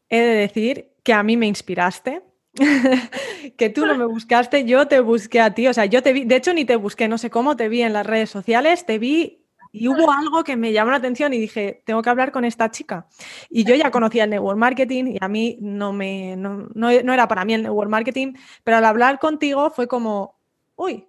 he 0.09 0.19
de 0.19 0.35
decir 0.35 0.91
que 1.03 1.13
a 1.13 1.23
mí 1.23 1.37
me 1.37 1.47
inspiraste, 1.47 2.21
que 3.57 3.69
tú 3.69 3.85
no 3.85 3.95
me 3.97 4.05
buscaste, 4.05 4.65
yo 4.65 4.87
te 4.87 4.99
busqué 4.99 5.39
a 5.39 5.53
ti, 5.53 5.67
o 5.67 5.73
sea, 5.73 5.85
yo 5.85 6.03
te 6.03 6.13
vi, 6.13 6.25
de 6.25 6.35
hecho 6.35 6.53
ni 6.53 6.65
te 6.65 6.75
busqué, 6.75 7.07
no 7.07 7.17
sé 7.17 7.29
cómo, 7.29 7.55
te 7.55 7.69
vi 7.69 7.81
en 7.81 7.93
las 7.93 8.05
redes 8.05 8.29
sociales, 8.29 8.85
te 8.85 8.99
vi 8.99 9.37
y 9.73 9.87
hubo 9.87 10.11
algo 10.11 10.43
que 10.43 10.57
me 10.57 10.73
llamó 10.73 10.91
la 10.91 10.97
atención 10.97 11.33
y 11.33 11.37
dije, 11.37 11.81
tengo 11.85 12.01
que 12.01 12.09
hablar 12.09 12.33
con 12.33 12.43
esta 12.43 12.71
chica. 12.71 13.07
Y 13.49 13.63
yo 13.63 13.73
ya 13.73 13.89
conocía 13.89 14.25
el 14.25 14.29
network 14.29 14.57
marketing 14.57 15.13
y 15.13 15.17
a 15.21 15.29
mí 15.29 15.57
no 15.61 15.93
me, 15.93 16.35
no, 16.35 16.67
no 16.73 16.89
era 16.89 17.27
para 17.29 17.45
mí 17.45 17.53
el 17.53 17.63
network 17.63 17.89
marketing, 17.89 18.33
pero 18.65 18.77
al 18.77 18.85
hablar 18.85 19.17
contigo 19.19 19.69
fue 19.69 19.87
como, 19.87 20.35
uy, 20.75 21.07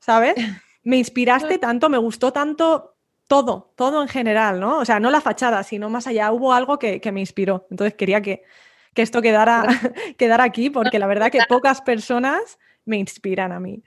¿sabes? 0.00 0.36
Me 0.84 0.96
inspiraste 0.96 1.58
tanto, 1.58 1.88
me 1.88 1.98
gustó 1.98 2.32
tanto 2.32 2.96
todo, 3.26 3.72
todo 3.76 4.02
en 4.02 4.08
general, 4.08 4.60
¿no? 4.60 4.78
O 4.78 4.84
sea, 4.84 5.00
no 5.00 5.10
la 5.10 5.20
fachada, 5.20 5.62
sino 5.64 5.90
más 5.90 6.06
allá, 6.06 6.30
hubo 6.32 6.52
algo 6.52 6.78
que, 6.78 7.00
me 7.12 7.20
inspiró. 7.20 7.66
Entonces 7.70 7.94
quería 7.94 8.22
que, 8.22 8.44
esto 9.02 9.22
quedara, 9.22 9.66
quedara 10.16 10.44
aquí, 10.44 10.70
porque 10.70 10.98
la 10.98 11.06
verdad 11.06 11.30
que 11.30 11.40
pocas 11.48 11.80
personas 11.80 12.58
me 12.84 12.96
inspiran 12.96 13.52
a 13.52 13.60
mí. 13.60 13.82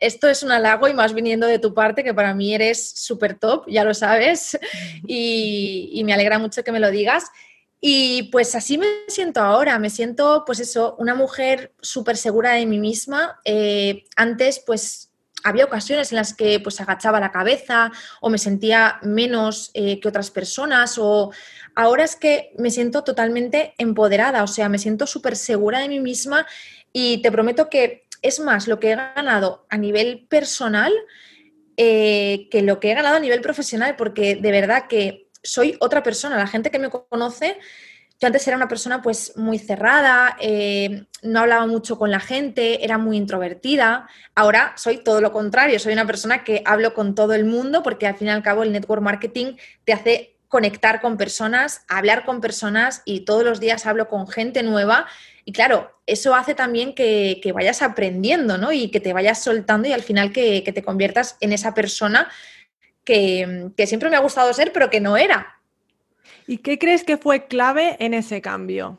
Esto 0.00 0.28
es 0.28 0.42
un 0.42 0.52
halago 0.52 0.86
y 0.88 0.94
más 0.94 1.12
viniendo 1.12 1.46
de 1.46 1.58
tu 1.58 1.74
parte, 1.74 2.04
que 2.04 2.14
para 2.14 2.34
mí 2.34 2.54
eres 2.54 2.90
súper 2.90 3.34
top, 3.34 3.64
ya 3.68 3.82
lo 3.84 3.94
sabes, 3.94 4.58
y, 5.06 6.02
me 6.04 6.12
alegra 6.12 6.38
mucho 6.38 6.62
que 6.62 6.72
me 6.72 6.80
lo 6.80 6.90
digas. 6.90 7.24
Y 7.80 8.24
pues 8.32 8.56
así 8.56 8.76
me 8.76 8.86
siento 9.06 9.40
ahora, 9.40 9.78
me 9.78 9.90
siento 9.90 10.42
pues 10.44 10.58
eso, 10.58 10.96
una 10.98 11.14
mujer 11.14 11.72
súper 11.80 12.16
segura 12.16 12.52
de 12.52 12.66
mí 12.66 12.78
misma. 12.78 13.40
Eh, 13.44 14.04
antes 14.16 14.62
pues 14.66 15.07
había 15.48 15.64
ocasiones 15.64 16.12
en 16.12 16.16
las 16.16 16.34
que 16.34 16.60
pues 16.60 16.80
agachaba 16.80 17.20
la 17.20 17.32
cabeza 17.32 17.90
o 18.20 18.30
me 18.30 18.38
sentía 18.38 18.98
menos 19.02 19.70
eh, 19.74 20.00
que 20.00 20.08
otras 20.08 20.30
personas 20.30 20.98
o 20.98 21.32
ahora 21.74 22.04
es 22.04 22.16
que 22.16 22.52
me 22.58 22.70
siento 22.70 23.04
totalmente 23.04 23.74
empoderada, 23.78 24.42
o 24.42 24.46
sea, 24.46 24.68
me 24.68 24.78
siento 24.78 25.06
súper 25.06 25.36
segura 25.36 25.80
de 25.80 25.88
mí 25.88 26.00
misma 26.00 26.46
y 26.92 27.22
te 27.22 27.32
prometo 27.32 27.68
que 27.68 28.06
es 28.22 28.40
más 28.40 28.66
lo 28.68 28.80
que 28.80 28.92
he 28.92 28.96
ganado 28.96 29.66
a 29.68 29.76
nivel 29.76 30.26
personal 30.28 30.92
eh, 31.76 32.48
que 32.50 32.62
lo 32.62 32.80
que 32.80 32.90
he 32.90 32.94
ganado 32.94 33.16
a 33.16 33.20
nivel 33.20 33.40
profesional 33.40 33.94
porque 33.96 34.36
de 34.36 34.50
verdad 34.50 34.86
que 34.88 35.28
soy 35.42 35.76
otra 35.80 36.02
persona, 36.02 36.36
la 36.36 36.46
gente 36.46 36.70
que 36.70 36.78
me 36.78 36.90
conoce 36.90 37.58
yo 38.20 38.26
antes 38.26 38.46
era 38.48 38.56
una 38.56 38.66
persona 38.66 39.00
pues 39.00 39.36
muy 39.36 39.58
cerrada, 39.58 40.36
eh, 40.40 41.04
no 41.22 41.40
hablaba 41.40 41.66
mucho 41.66 41.96
con 41.96 42.10
la 42.10 42.18
gente, 42.18 42.84
era 42.84 42.98
muy 42.98 43.16
introvertida. 43.16 44.08
Ahora 44.34 44.72
soy 44.76 44.98
todo 44.98 45.20
lo 45.20 45.32
contrario, 45.32 45.78
soy 45.78 45.92
una 45.92 46.06
persona 46.06 46.42
que 46.42 46.62
hablo 46.64 46.94
con 46.94 47.14
todo 47.14 47.34
el 47.34 47.44
mundo 47.44 47.82
porque 47.84 48.08
al 48.08 48.16
fin 48.16 48.26
y 48.26 48.30
al 48.30 48.42
cabo 48.42 48.64
el 48.64 48.72
network 48.72 49.02
marketing 49.02 49.54
te 49.84 49.92
hace 49.92 50.34
conectar 50.48 51.00
con 51.00 51.16
personas, 51.16 51.82
hablar 51.88 52.24
con 52.24 52.40
personas 52.40 53.02
y 53.04 53.20
todos 53.20 53.44
los 53.44 53.60
días 53.60 53.86
hablo 53.86 54.08
con 54.08 54.26
gente 54.26 54.64
nueva. 54.64 55.06
Y 55.44 55.52
claro, 55.52 55.92
eso 56.06 56.34
hace 56.34 56.54
también 56.54 56.94
que, 56.94 57.40
vayas 57.54 57.82
aprendiendo, 57.82 58.58
¿no? 58.58 58.72
Y 58.72 58.90
que 58.90 58.98
te 58.98 59.12
vayas 59.12 59.42
soltando 59.44 59.86
y 59.88 59.92
al 59.92 60.02
final 60.02 60.32
que, 60.32 60.62
te 60.62 60.82
conviertas 60.82 61.36
en 61.40 61.52
esa 61.52 61.72
persona 61.72 62.28
que, 63.04 63.70
que 63.76 63.86
siempre 63.86 64.10
me 64.10 64.16
ha 64.16 64.20
gustado 64.20 64.52
ser, 64.52 64.72
pero 64.72 64.90
que 64.90 65.00
no 65.00 65.16
era. 65.16 65.57
¿Y 66.48 66.58
qué 66.58 66.78
crees 66.78 67.04
que 67.04 67.18
fue 67.18 67.46
clave 67.46 67.96
en 68.00 68.14
ese 68.14 68.40
cambio? 68.40 68.98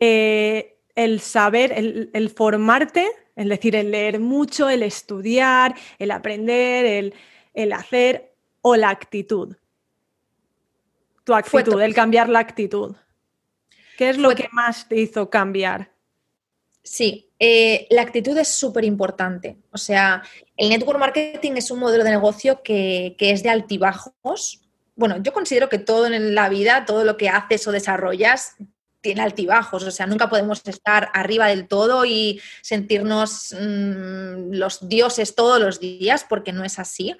Eh, 0.00 0.78
el 0.94 1.20
saber, 1.20 1.70
el, 1.70 2.30
formarte, 2.30 3.06
es 3.36 3.46
decir, 3.46 3.76
el 3.76 3.90
leer 3.90 4.20
mucho, 4.20 4.70
el 4.70 4.82
estudiar, 4.82 5.74
el 5.98 6.10
aprender, 6.10 7.12
el, 7.52 7.72
hacer 7.74 8.32
o 8.62 8.74
la 8.74 8.88
actitud. 8.88 9.54
Tu 11.24 11.34
actitud, 11.34 11.78
el 11.82 11.94
cambiar 11.94 12.30
la 12.30 12.38
actitud. 12.38 12.96
¿Qué 13.98 14.08
es 14.08 14.16
lo 14.16 14.34
que 14.34 14.48
más 14.50 14.88
te 14.88 14.96
hizo 14.98 15.28
cambiar? 15.28 15.92
Sí, 16.82 17.30
eh, 17.38 17.86
la 17.90 18.00
actitud 18.00 18.36
es 18.38 18.48
súper 18.48 18.84
importante. 18.84 19.58
O 19.72 19.76
sea, 19.76 20.22
el 20.56 20.70
network 20.70 20.98
marketing 20.98 21.52
es 21.56 21.70
un 21.70 21.80
modelo 21.80 22.02
de 22.02 22.10
negocio 22.10 22.62
que, 22.62 23.14
que 23.18 23.32
es 23.32 23.42
de 23.42 23.50
altibajos, 23.50 24.62
bueno, 24.98 25.22
yo 25.22 25.32
considero 25.32 25.68
que 25.68 25.78
todo 25.78 26.06
en 26.08 26.34
la 26.34 26.48
vida, 26.48 26.84
todo 26.84 27.04
lo 27.04 27.16
que 27.16 27.28
haces 27.28 27.64
o 27.68 27.72
desarrollas, 27.72 28.56
tiene 29.00 29.22
altibajos, 29.22 29.84
o 29.84 29.92
sea, 29.92 30.06
nunca 30.06 30.28
podemos 30.28 30.60
estar 30.66 31.08
arriba 31.14 31.46
del 31.46 31.68
todo 31.68 32.04
y 32.04 32.40
sentirnos 32.62 33.54
mm, 33.54 34.50
los 34.54 34.88
dioses 34.88 35.36
todos 35.36 35.60
los 35.60 35.78
días, 35.78 36.26
porque 36.28 36.52
no 36.52 36.64
es 36.64 36.80
así. 36.80 37.16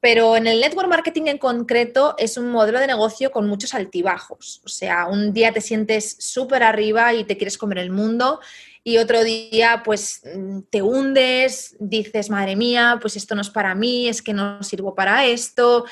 Pero 0.00 0.34
en 0.34 0.46
el 0.46 0.60
network 0.60 0.88
marketing 0.88 1.26
en 1.26 1.36
concreto 1.36 2.14
es 2.16 2.38
un 2.38 2.50
modelo 2.50 2.80
de 2.80 2.86
negocio 2.86 3.30
con 3.30 3.46
muchos 3.46 3.74
altibajos. 3.74 4.62
O 4.64 4.68
sea, 4.68 5.06
un 5.06 5.34
día 5.34 5.52
te 5.52 5.60
sientes 5.60 6.16
súper 6.20 6.62
arriba 6.62 7.12
y 7.12 7.24
te 7.24 7.36
quieres 7.36 7.58
comer 7.58 7.78
el 7.78 7.90
mundo 7.90 8.40
y 8.82 8.96
otro 8.96 9.22
día 9.22 9.82
pues 9.84 10.22
mm, 10.24 10.60
te 10.70 10.80
hundes, 10.80 11.76
dices, 11.80 12.30
madre 12.30 12.56
mía, 12.56 12.98
pues 12.98 13.14
esto 13.16 13.34
no 13.34 13.42
es 13.42 13.50
para 13.50 13.74
mí, 13.74 14.08
es 14.08 14.22
que 14.22 14.32
no 14.32 14.62
sirvo 14.62 14.94
para 14.94 15.26
esto 15.26 15.84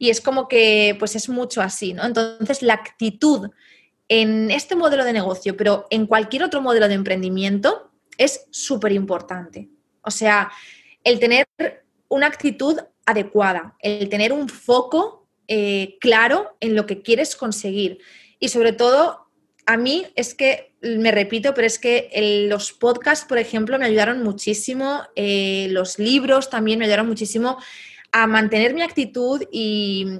y 0.00 0.08
es 0.08 0.22
como 0.22 0.48
que 0.48 0.96
pues 0.98 1.14
es 1.14 1.28
mucho 1.28 1.60
así, 1.60 1.92
¿no? 1.92 2.04
Entonces 2.06 2.62
la 2.62 2.72
actitud 2.72 3.50
en 4.08 4.50
este 4.50 4.74
modelo 4.74 5.04
de 5.04 5.12
negocio, 5.12 5.58
pero 5.58 5.86
en 5.90 6.06
cualquier 6.06 6.42
otro 6.42 6.62
modelo 6.62 6.88
de 6.88 6.94
emprendimiento, 6.94 7.92
es 8.16 8.46
súper 8.50 8.92
importante. 8.92 9.68
O 10.00 10.10
sea, 10.10 10.50
el 11.04 11.20
tener 11.20 11.46
una 12.08 12.26
actitud 12.26 12.80
adecuada, 13.04 13.76
el 13.80 14.08
tener 14.08 14.32
un 14.32 14.48
foco 14.48 15.28
eh, 15.46 15.98
claro 16.00 16.56
en 16.60 16.74
lo 16.74 16.86
que 16.86 17.02
quieres 17.02 17.36
conseguir. 17.36 17.98
Y 18.38 18.48
sobre 18.48 18.72
todo, 18.72 19.26
a 19.66 19.76
mí 19.76 20.06
es 20.16 20.34
que, 20.34 20.74
me 20.80 21.12
repito, 21.12 21.52
pero 21.52 21.66
es 21.66 21.78
que 21.78 22.46
los 22.48 22.72
podcasts, 22.72 23.26
por 23.26 23.36
ejemplo, 23.36 23.78
me 23.78 23.84
ayudaron 23.84 24.22
muchísimo, 24.22 25.02
eh, 25.14 25.68
los 25.70 25.98
libros 25.98 26.48
también 26.48 26.78
me 26.78 26.86
ayudaron 26.86 27.06
muchísimo 27.06 27.58
a 28.12 28.26
mantener 28.26 28.74
mi 28.74 28.82
actitud 28.82 29.42
y, 29.50 30.18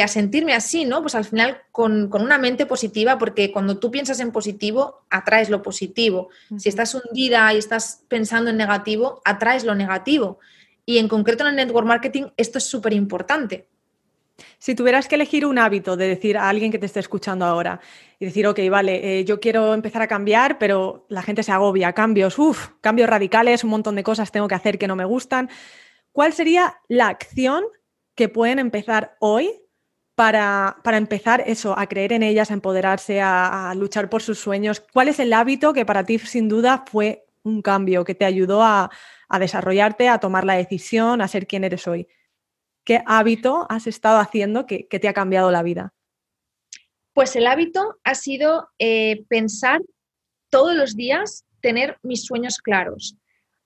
a 0.00 0.06
sentirme 0.06 0.54
así, 0.54 0.84
¿no? 0.84 1.02
Pues 1.02 1.16
al 1.16 1.24
final 1.24 1.62
con, 1.72 2.14
una 2.14 2.38
mente 2.38 2.64
positiva, 2.64 3.18
porque 3.18 3.50
cuando 3.50 3.78
tú 3.78 3.90
piensas 3.90 4.20
en 4.20 4.30
positivo, 4.30 5.02
atraes 5.10 5.50
lo 5.50 5.62
positivo. 5.62 6.28
Si 6.58 6.68
estás 6.68 6.94
hundida 6.94 7.52
y 7.52 7.58
estás 7.58 8.04
pensando 8.06 8.50
en 8.50 8.56
negativo, 8.56 9.20
atraes 9.24 9.64
lo 9.64 9.74
negativo. 9.74 10.38
Y 10.86 10.98
en 10.98 11.08
concreto 11.08 11.42
en 11.42 11.50
el 11.50 11.56
network 11.56 11.88
marketing 11.88 12.26
esto 12.36 12.58
es 12.58 12.64
súper 12.64 12.92
importante. 12.92 13.66
Si 14.58 14.74
tuvieras 14.74 15.08
que 15.08 15.14
elegir 15.14 15.46
un 15.46 15.58
hábito 15.58 15.96
de 15.96 16.08
decir 16.08 16.36
a 16.36 16.48
alguien 16.48 16.70
que 16.70 16.78
te 16.78 16.86
esté 16.86 17.00
escuchando 17.00 17.44
ahora 17.44 17.80
y 18.18 18.26
decir, 18.26 18.46
ok, 18.46 18.58
vale, 18.70 19.20
eh, 19.20 19.24
yo 19.24 19.40
quiero 19.40 19.74
empezar 19.74 20.02
a 20.02 20.06
cambiar, 20.06 20.58
pero 20.58 21.06
la 21.08 21.22
gente 21.22 21.42
se 21.42 21.52
agobia, 21.52 21.92
cambios, 21.92 22.38
uff, 22.38 22.68
cambios 22.80 23.08
radicales, 23.08 23.64
un 23.64 23.70
montón 23.70 23.96
de 23.96 24.02
cosas 24.02 24.30
tengo 24.30 24.48
que 24.48 24.54
hacer 24.54 24.78
que 24.78 24.86
no 24.86 24.96
me 24.96 25.04
gustan. 25.04 25.50
¿Cuál 26.12 26.32
sería 26.32 26.80
la 26.88 27.08
acción 27.08 27.64
que 28.14 28.28
pueden 28.28 28.58
empezar 28.58 29.16
hoy 29.20 29.50
para, 30.14 30.76
empezar 30.84 31.42
eso, 31.46 31.78
a 31.78 31.86
creer 31.86 32.12
en 32.12 32.22
ellas, 32.22 32.50
a 32.50 32.54
empoderarse, 32.54 33.20
a, 33.20 33.72
luchar 33.76 34.10
por 34.10 34.22
sus 34.22 34.38
sueños? 34.38 34.80
¿Cuál 34.92 35.08
es 35.08 35.20
el 35.20 35.32
hábito 35.32 35.72
que 35.72 35.86
para 35.86 36.04
ti 36.04 36.18
sin 36.18 36.48
duda 36.48 36.84
fue 36.90 37.24
un 37.42 37.62
cambio, 37.62 38.04
que 38.04 38.14
te 38.14 38.24
ayudó 38.24 38.62
a, 38.62 38.90
desarrollarte, 39.38 40.08
a 40.08 40.18
tomar 40.18 40.44
la 40.44 40.54
decisión, 40.54 41.22
a 41.22 41.28
ser 41.28 41.46
quien 41.46 41.64
eres 41.64 41.86
hoy? 41.86 42.08
¿Qué 42.84 43.02
hábito 43.06 43.66
has 43.70 43.86
estado 43.86 44.18
haciendo 44.18 44.66
que, 44.66 44.84
te 44.84 45.08
ha 45.08 45.14
cambiado 45.14 45.50
la 45.50 45.62
vida? 45.62 45.94
Pues 47.14 47.36
el 47.36 47.46
hábito 47.46 47.98
ha 48.04 48.14
sido 48.14 48.68
eh, 48.78 49.24
pensar 49.28 49.80
todos 50.50 50.74
los 50.74 50.96
días, 50.96 51.44
tener 51.60 51.98
mis 52.02 52.24
sueños 52.24 52.58
claros. 52.58 53.16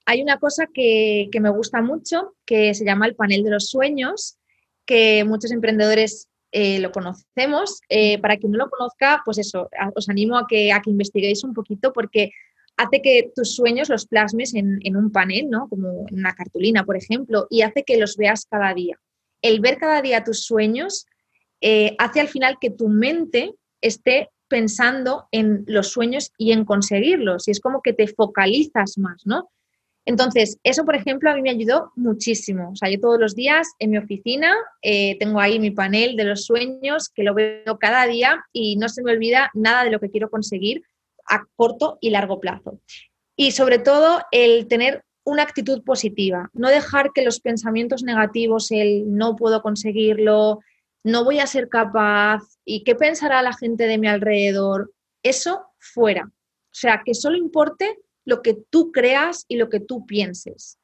Hay 0.06 0.22
una 0.22 0.38
cosa 0.38 0.68
que, 0.72 1.28
me 1.40 1.50
gusta 1.50 1.80
mucho, 1.80 2.34
que 2.44 2.74
se 2.74 2.84
llama 2.84 3.06
el 3.06 3.14
panel 3.14 3.42
de 3.42 3.50
los 3.50 3.68
sueños, 3.68 4.38
que 4.84 5.24
muchos 5.24 5.50
emprendedores 5.50 6.28
eh, 6.52 6.78
lo 6.80 6.92
conocemos. 6.92 7.80
Eh, 7.88 8.18
para 8.18 8.36
quien 8.36 8.52
no 8.52 8.58
lo 8.58 8.70
conozca, 8.70 9.22
pues 9.24 9.38
eso, 9.38 9.68
os 9.94 10.08
animo 10.08 10.36
a 10.36 10.46
que, 10.46 10.72
a 10.72 10.80
que 10.80 10.90
investiguéis 10.90 11.42
un 11.44 11.54
poquito 11.54 11.92
porque 11.92 12.32
hace 12.76 13.02
que 13.02 13.32
tus 13.34 13.54
sueños 13.54 13.88
los 13.88 14.06
plasmes 14.06 14.54
en, 14.54 14.96
un 14.96 15.10
panel, 15.10 15.48
¿no? 15.48 15.68
Como 15.68 16.06
en 16.08 16.18
una 16.18 16.34
cartulina, 16.34 16.84
por 16.84 16.96
ejemplo, 16.96 17.46
y 17.50 17.62
hace 17.62 17.84
que 17.84 17.98
los 17.98 18.16
veas 18.16 18.46
cada 18.46 18.74
día. 18.74 18.98
El 19.42 19.60
ver 19.60 19.78
cada 19.78 20.02
día 20.02 20.24
tus 20.24 20.44
sueños 20.44 21.06
eh, 21.60 21.94
hace 21.98 22.20
al 22.20 22.28
final 22.28 22.58
que 22.60 22.70
tu 22.70 22.88
mente 22.88 23.54
esté 23.80 24.30
pensando 24.48 25.28
en 25.30 25.64
los 25.66 25.88
sueños 25.88 26.32
y 26.36 26.52
en 26.52 26.64
conseguirlos, 26.64 27.48
y 27.48 27.52
es 27.52 27.60
como 27.60 27.80
que 27.82 27.92
te 27.92 28.06
focalizas 28.06 28.98
más, 28.98 29.22
¿no? 29.24 29.50
Entonces, 30.06 30.58
eso, 30.62 30.84
por 30.84 30.96
ejemplo, 30.96 31.30
a 31.30 31.34
mí 31.34 31.40
me 31.40 31.50
ayudó 31.50 31.92
muchísimo. 31.96 32.70
O 32.72 32.76
sea, 32.76 32.90
yo 32.90 33.00
todos 33.00 33.18
los 33.18 33.34
días 33.34 33.68
en 33.78 33.90
mi 33.90 33.98
oficina 33.98 34.54
eh, 34.82 35.16
tengo 35.18 35.40
ahí 35.40 35.58
mi 35.58 35.70
panel 35.70 36.16
de 36.16 36.24
los 36.24 36.44
sueños, 36.44 37.08
que 37.08 37.22
lo 37.22 37.34
veo 37.34 37.78
cada 37.78 38.06
día 38.06 38.44
y 38.52 38.76
no 38.76 38.88
se 38.88 39.02
me 39.02 39.12
olvida 39.12 39.50
nada 39.54 39.84
de 39.84 39.90
lo 39.90 40.00
que 40.00 40.10
quiero 40.10 40.28
conseguir 40.28 40.82
a 41.26 41.44
corto 41.56 41.98
y 42.00 42.10
largo 42.10 42.38
plazo. 42.38 42.80
Y 43.36 43.52
sobre 43.52 43.78
todo 43.78 44.20
el 44.30 44.68
tener 44.68 45.04
una 45.24 45.42
actitud 45.42 45.82
positiva, 45.82 46.50
no 46.52 46.68
dejar 46.68 47.12
que 47.14 47.24
los 47.24 47.40
pensamientos 47.40 48.02
negativos, 48.02 48.70
el 48.70 49.14
no 49.14 49.36
puedo 49.36 49.62
conseguirlo, 49.62 50.60
no 51.02 51.24
voy 51.24 51.38
a 51.38 51.46
ser 51.46 51.68
capaz 51.68 52.42
y 52.64 52.84
qué 52.84 52.94
pensará 52.94 53.40
la 53.40 53.54
gente 53.54 53.86
de 53.86 53.96
mi 53.96 54.06
alrededor, 54.06 54.92
eso 55.22 55.64
fuera. 55.78 56.24
O 56.26 56.76
sea, 56.76 57.02
que 57.04 57.14
solo 57.14 57.36
importe 57.36 57.96
lo 58.24 58.42
que 58.42 58.54
tú 58.54 58.92
creas 58.92 59.44
y 59.48 59.56
lo 59.56 59.68
que 59.68 59.80
tú 59.80 60.06
pienses. 60.06 60.78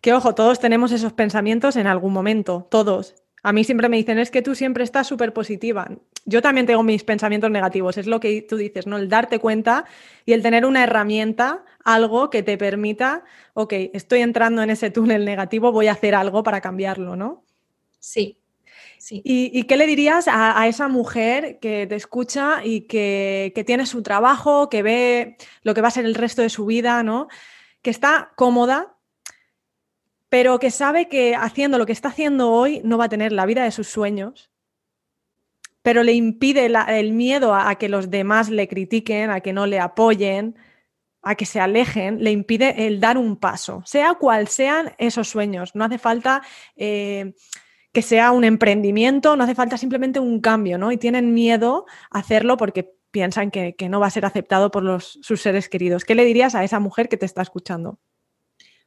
Que 0.00 0.12
ojo, 0.12 0.34
todos 0.34 0.60
tenemos 0.60 0.92
esos 0.92 1.12
pensamientos 1.12 1.76
en 1.76 1.86
algún 1.86 2.12
momento, 2.12 2.66
todos. 2.70 3.14
A 3.42 3.52
mí 3.52 3.64
siempre 3.64 3.88
me 3.88 3.96
dicen, 3.96 4.18
es 4.18 4.30
que 4.30 4.42
tú 4.42 4.54
siempre 4.54 4.84
estás 4.84 5.06
súper 5.06 5.32
positiva. 5.32 5.88
Yo 6.26 6.42
también 6.42 6.66
tengo 6.66 6.82
mis 6.82 7.04
pensamientos 7.04 7.50
negativos, 7.50 7.96
es 7.96 8.06
lo 8.06 8.20
que 8.20 8.42
tú 8.42 8.56
dices, 8.56 8.86
¿no? 8.86 8.98
El 8.98 9.08
darte 9.08 9.38
cuenta 9.38 9.86
y 10.26 10.34
el 10.34 10.42
tener 10.42 10.66
una 10.66 10.84
herramienta, 10.84 11.64
algo 11.82 12.28
que 12.28 12.42
te 12.42 12.58
permita, 12.58 13.24
ok, 13.54 13.72
estoy 13.94 14.20
entrando 14.20 14.62
en 14.62 14.68
ese 14.68 14.90
túnel 14.90 15.24
negativo, 15.24 15.72
voy 15.72 15.86
a 15.86 15.92
hacer 15.92 16.14
algo 16.14 16.42
para 16.42 16.60
cambiarlo, 16.60 17.16
¿no? 17.16 17.44
Sí. 17.98 18.39
¿Y, 19.08 19.64
qué 19.64 19.76
le 19.76 19.86
dirías 19.86 20.26
a, 20.28 20.66
esa 20.68 20.88
mujer 20.88 21.58
que 21.60 21.86
te 21.86 21.94
escucha 21.94 22.64
y 22.64 22.82
que, 22.82 23.52
que 23.54 23.64
tiene 23.64 23.86
su 23.86 24.02
trabajo, 24.02 24.68
que 24.68 24.82
ve 24.82 25.36
lo 25.62 25.74
que 25.74 25.80
va 25.80 25.88
a 25.88 25.92
ser 25.92 26.04
el 26.04 26.14
resto 26.14 26.42
de 26.42 26.50
su 26.50 26.66
vida, 26.66 27.02
¿no? 27.02 27.28
Que 27.82 27.90
está 27.90 28.32
cómoda, 28.36 28.96
pero 30.28 30.58
que 30.58 30.70
sabe 30.70 31.08
que 31.08 31.34
haciendo 31.34 31.78
lo 31.78 31.86
que 31.86 31.92
está 31.92 32.08
haciendo 32.08 32.52
hoy 32.52 32.80
no 32.84 32.98
va 32.98 33.06
a 33.06 33.08
tener 33.08 33.32
la 33.32 33.46
vida 33.46 33.64
de 33.64 33.72
sus 33.72 33.88
sueños, 33.88 34.50
pero 35.82 36.02
le 36.02 36.12
impide 36.12 36.66
el 36.66 37.12
miedo 37.12 37.54
a, 37.54 37.74
que 37.76 37.88
los 37.88 38.10
demás 38.10 38.50
le 38.50 38.68
critiquen, 38.68 39.30
a 39.30 39.40
que 39.40 39.52
no 39.52 39.66
le 39.66 39.80
apoyen, 39.80 40.56
a 41.22 41.34
que 41.34 41.46
se 41.46 41.60
alejen, 41.60 42.22
le 42.22 42.30
impide 42.30 42.86
el 42.86 43.00
dar 43.00 43.18
un 43.18 43.36
paso, 43.36 43.82
sea 43.86 44.14
cual 44.14 44.48
sean 44.48 44.92
esos 44.98 45.28
sueños. 45.28 45.74
No 45.74 45.84
hace 45.84 45.98
falta 45.98 46.42
eh, 46.76 47.34
que 47.92 48.02
sea 48.02 48.30
un 48.30 48.44
emprendimiento, 48.44 49.36
no 49.36 49.44
hace 49.44 49.54
falta 49.54 49.76
simplemente 49.76 50.20
un 50.20 50.40
cambio, 50.40 50.78
¿no? 50.78 50.92
Y 50.92 50.96
tienen 50.96 51.34
miedo 51.34 51.86
a 52.10 52.20
hacerlo 52.20 52.56
porque 52.56 52.94
piensan 53.10 53.50
que, 53.50 53.74
no 53.88 54.00
va 54.00 54.06
a 54.06 54.10
ser 54.10 54.24
aceptado 54.24 54.70
por 54.70 55.02
sus 55.02 55.40
seres 55.40 55.68
queridos. 55.68 56.04
¿Qué 56.04 56.14
le 56.14 56.24
dirías 56.24 56.54
a 56.54 56.62
esa 56.62 56.78
mujer 56.78 57.08
que 57.08 57.16
te 57.16 57.26
está 57.26 57.42
escuchando? 57.42 57.98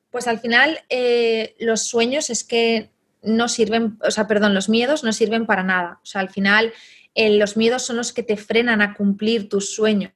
Pues 0.09 0.27
al 0.27 0.39
final 0.39 0.79
eh, 0.89 1.55
los 1.59 1.87
sueños 1.87 2.29
es 2.29 2.43
que 2.43 2.91
no 3.21 3.49
sirven, 3.49 3.97
o 4.01 4.11
sea, 4.11 4.27
perdón, 4.27 4.53
los 4.53 4.69
miedos 4.69 5.03
no 5.03 5.11
sirven 5.11 5.45
para 5.45 5.63
nada. 5.63 5.99
O 6.03 6.05
sea, 6.05 6.21
al 6.21 6.29
final 6.29 6.71
eh, 7.15 7.37
los 7.37 7.57
miedos 7.57 7.83
son 7.85 7.97
los 7.97 8.13
que 8.13 8.23
te 8.23 8.37
frenan 8.37 8.81
a 8.81 8.93
cumplir 8.93 9.49
tus 9.49 9.73
sueños. 9.73 10.13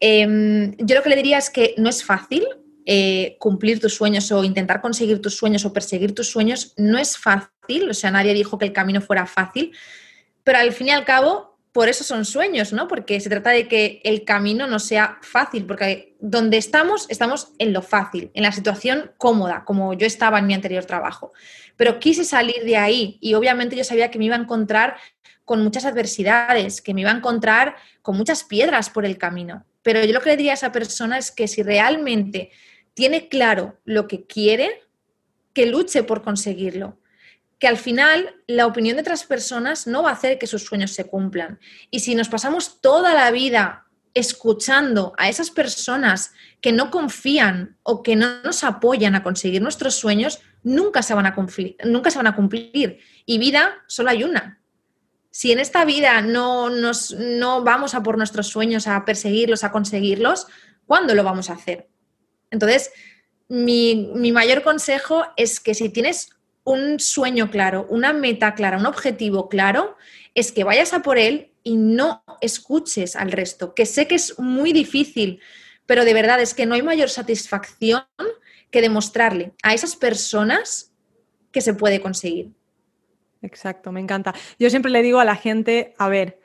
Em, 0.00 0.76
yo 0.78 0.94
lo 0.94 1.02
que 1.02 1.08
le 1.08 1.16
diría 1.16 1.38
es 1.38 1.50
que 1.50 1.74
no 1.76 1.88
es 1.88 2.04
fácil 2.04 2.46
eh, 2.90 3.36
cumplir 3.38 3.80
tus 3.80 3.94
sueños 3.94 4.32
o 4.32 4.42
intentar 4.44 4.80
conseguir 4.80 5.20
tus 5.20 5.36
sueños 5.36 5.66
o 5.66 5.74
perseguir 5.74 6.14
tus 6.14 6.30
sueños. 6.30 6.72
No 6.78 6.96
es 6.96 7.18
fácil, 7.18 7.90
o 7.90 7.92
sea, 7.92 8.10
nadie 8.10 8.32
dijo 8.32 8.56
que 8.56 8.64
el 8.64 8.72
camino 8.72 9.02
fuera 9.02 9.26
fácil, 9.26 9.76
pero 10.42 10.56
al 10.56 10.72
fin 10.72 10.86
y 10.86 10.90
al 10.92 11.04
cabo 11.04 11.58
por 11.72 11.90
eso 11.90 12.02
son 12.02 12.24
sueños, 12.24 12.72
¿no? 12.72 12.88
Porque 12.88 13.20
se 13.20 13.28
trata 13.28 13.50
de 13.50 13.68
que 13.68 14.00
el 14.04 14.24
camino 14.24 14.66
no 14.66 14.78
sea 14.78 15.18
fácil, 15.20 15.66
porque 15.66 16.16
donde 16.18 16.56
estamos, 16.56 17.04
estamos 17.10 17.52
en 17.58 17.74
lo 17.74 17.82
fácil, 17.82 18.30
en 18.32 18.42
la 18.42 18.52
situación 18.52 19.12
cómoda, 19.18 19.64
como 19.66 19.92
yo 19.92 20.06
estaba 20.06 20.38
en 20.38 20.46
mi 20.46 20.54
anterior 20.54 20.86
trabajo. 20.86 21.34
Pero 21.76 22.00
quise 22.00 22.24
salir 22.24 22.64
de 22.64 22.78
ahí 22.78 23.18
y 23.20 23.34
obviamente 23.34 23.76
yo 23.76 23.84
sabía 23.84 24.10
que 24.10 24.18
me 24.18 24.24
iba 24.24 24.36
a 24.36 24.40
encontrar 24.40 24.96
con 25.44 25.62
muchas 25.62 25.84
adversidades, 25.84 26.80
que 26.80 26.94
me 26.94 27.02
iba 27.02 27.10
a 27.10 27.16
encontrar 27.16 27.76
con 28.00 28.16
muchas 28.16 28.44
piedras 28.44 28.88
por 28.88 29.04
el 29.04 29.18
camino. 29.18 29.66
Pero 29.82 30.02
yo 30.06 30.14
lo 30.14 30.22
que 30.22 30.30
le 30.30 30.38
diría 30.38 30.52
a 30.52 30.54
esa 30.54 30.72
persona 30.72 31.18
es 31.18 31.30
que 31.30 31.48
si 31.48 31.62
realmente 31.62 32.50
tiene 32.98 33.28
claro 33.28 33.78
lo 33.84 34.08
que 34.08 34.26
quiere, 34.26 34.82
que 35.52 35.66
luche 35.66 36.02
por 36.02 36.24
conseguirlo 36.24 36.98
que 37.60 37.68
al 37.68 37.76
final 37.76 38.36
la 38.48 38.66
opinión 38.66 38.96
de 38.96 39.02
otras 39.02 39.22
personas 39.22 39.86
no 39.86 40.02
va 40.02 40.10
a 40.10 40.14
hacer 40.14 40.38
que 40.38 40.48
sus 40.48 40.64
sueños 40.64 40.92
se 40.92 41.06
cumplan. 41.06 41.60
Y 41.90 42.00
si 42.00 42.14
nos 42.14 42.28
pasamos 42.28 42.80
toda 42.80 43.14
la 43.14 43.30
vida 43.30 43.86
escuchando 44.14 45.12
a 45.16 45.28
esas 45.28 45.50
personas 45.50 46.32
que 46.60 46.72
no 46.72 46.90
confían 46.90 47.76
o 47.84 48.02
que 48.02 48.16
no 48.16 48.42
nos 48.42 48.62
apoyan 48.64 49.14
a 49.14 49.22
conseguir 49.22 49.62
nuestros 49.62 49.94
sueños, 49.94 50.40
nunca 50.64 51.02
se 51.02 51.14
van 51.14 51.26
a 51.26 51.34
cumplir. 51.34 52.98
Y 53.26 53.38
vida 53.38 53.82
solo 53.86 54.10
hay 54.10 54.24
una. 54.24 54.60
Si 55.30 55.52
en 55.52 55.60
esta 55.60 55.84
vida 55.84 56.20
no, 56.20 56.70
nos, 56.70 57.12
no 57.12 57.62
vamos 57.62 57.94
a 57.94 58.02
por 58.02 58.18
nuestros 58.18 58.48
sueños, 58.48 58.86
a 58.88 59.04
perseguirlos, 59.04 59.62
a 59.62 59.72
conseguirlos, 59.72 60.46
¿cuándo 60.86 61.14
lo 61.14 61.22
vamos 61.22 61.50
a 61.50 61.54
hacer? 61.54 61.88
Entonces, 62.50 62.92
mi, 63.48 64.10
mi 64.14 64.32
mayor 64.32 64.62
consejo 64.62 65.24
es 65.36 65.60
que 65.60 65.74
si 65.74 65.88
tienes 65.88 66.30
un 66.64 67.00
sueño 67.00 67.50
claro, 67.50 67.86
una 67.88 68.12
meta 68.12 68.54
clara, 68.54 68.76
un 68.76 68.86
objetivo 68.86 69.48
claro, 69.48 69.96
es 70.34 70.52
que 70.52 70.64
vayas 70.64 70.92
a 70.92 71.02
por 71.02 71.18
él 71.18 71.52
y 71.62 71.76
no 71.76 72.22
escuches 72.40 73.16
al 73.16 73.32
resto, 73.32 73.74
que 73.74 73.86
sé 73.86 74.06
que 74.06 74.14
es 74.14 74.38
muy 74.38 74.72
difícil, 74.72 75.40
pero 75.86 76.04
de 76.04 76.14
verdad 76.14 76.40
es 76.40 76.54
que 76.54 76.66
no 76.66 76.74
hay 76.74 76.82
mayor 76.82 77.08
satisfacción 77.08 78.04
que 78.70 78.82
demostrarle 78.82 79.52
a 79.62 79.74
esas 79.74 79.96
personas 79.96 80.92
que 81.50 81.60
se 81.60 81.74
puede 81.74 82.00
conseguir. 82.00 82.50
Exacto, 83.42 83.92
me 83.92 84.00
encanta. 84.00 84.34
Yo 84.58 84.68
siempre 84.68 84.90
le 84.90 85.02
digo 85.02 85.20
a 85.20 85.24
la 85.24 85.36
gente, 85.36 85.94
a 85.98 86.08
ver, 86.08 86.37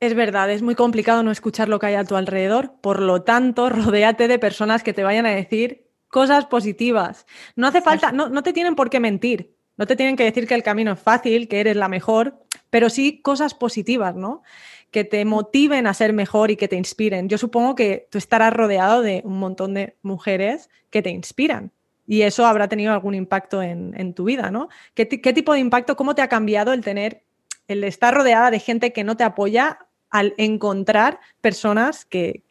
es 0.00 0.14
verdad, 0.14 0.50
es 0.50 0.62
muy 0.62 0.74
complicado 0.74 1.22
no 1.22 1.30
escuchar 1.30 1.68
lo 1.68 1.78
que 1.78 1.86
hay 1.86 1.94
a 1.94 2.04
tu 2.04 2.16
alrededor, 2.16 2.74
por 2.80 3.00
lo 3.00 3.22
tanto, 3.22 3.68
rodéate 3.70 4.28
de 4.28 4.38
personas 4.38 4.82
que 4.82 4.92
te 4.92 5.04
vayan 5.04 5.26
a 5.26 5.30
decir 5.30 5.86
cosas 6.08 6.46
positivas. 6.46 7.26
No 7.56 7.66
hace 7.66 7.80
falta, 7.80 8.12
no, 8.12 8.28
no 8.28 8.42
te 8.42 8.52
tienen 8.52 8.74
por 8.74 8.90
qué 8.90 9.00
mentir, 9.00 9.56
no 9.76 9.86
te 9.86 9.96
tienen 9.96 10.16
que 10.16 10.24
decir 10.24 10.46
que 10.46 10.54
el 10.54 10.62
camino 10.62 10.92
es 10.92 11.00
fácil, 11.00 11.48
que 11.48 11.60
eres 11.60 11.76
la 11.76 11.88
mejor, 11.88 12.38
pero 12.70 12.90
sí 12.90 13.20
cosas 13.20 13.54
positivas, 13.54 14.14
¿no? 14.14 14.42
Que 14.90 15.04
te 15.04 15.24
motiven 15.24 15.86
a 15.86 15.94
ser 15.94 16.12
mejor 16.12 16.50
y 16.50 16.56
que 16.56 16.68
te 16.68 16.76
inspiren. 16.76 17.28
Yo 17.28 17.38
supongo 17.38 17.74
que 17.74 18.08
tú 18.10 18.18
estarás 18.18 18.52
rodeado 18.52 19.02
de 19.02 19.22
un 19.24 19.38
montón 19.38 19.74
de 19.74 19.96
mujeres 20.02 20.70
que 20.90 21.02
te 21.02 21.10
inspiran. 21.10 21.72
Y 22.06 22.22
eso 22.22 22.46
habrá 22.46 22.68
tenido 22.68 22.92
algún 22.92 23.14
impacto 23.14 23.62
en, 23.62 24.14
tu 24.14 24.24
vida, 24.24 24.50
¿no? 24.50 24.68
¿Qué, 24.94 25.06
tipo 25.06 25.52
de 25.52 25.58
impacto, 25.58 25.96
cómo 25.96 26.14
te 26.14 26.22
ha 26.22 26.28
cambiado 26.28 26.72
el 26.72 26.82
tener, 26.82 27.24
el 27.66 27.82
estar 27.82 28.14
rodeada 28.14 28.50
de 28.50 28.60
gente 28.60 28.92
que 28.92 29.02
no 29.02 29.16
te 29.16 29.24
apoya 29.24 29.85
al 30.10 30.34
encontrar 30.36 31.20
personas 31.40 32.04
que 32.04 32.42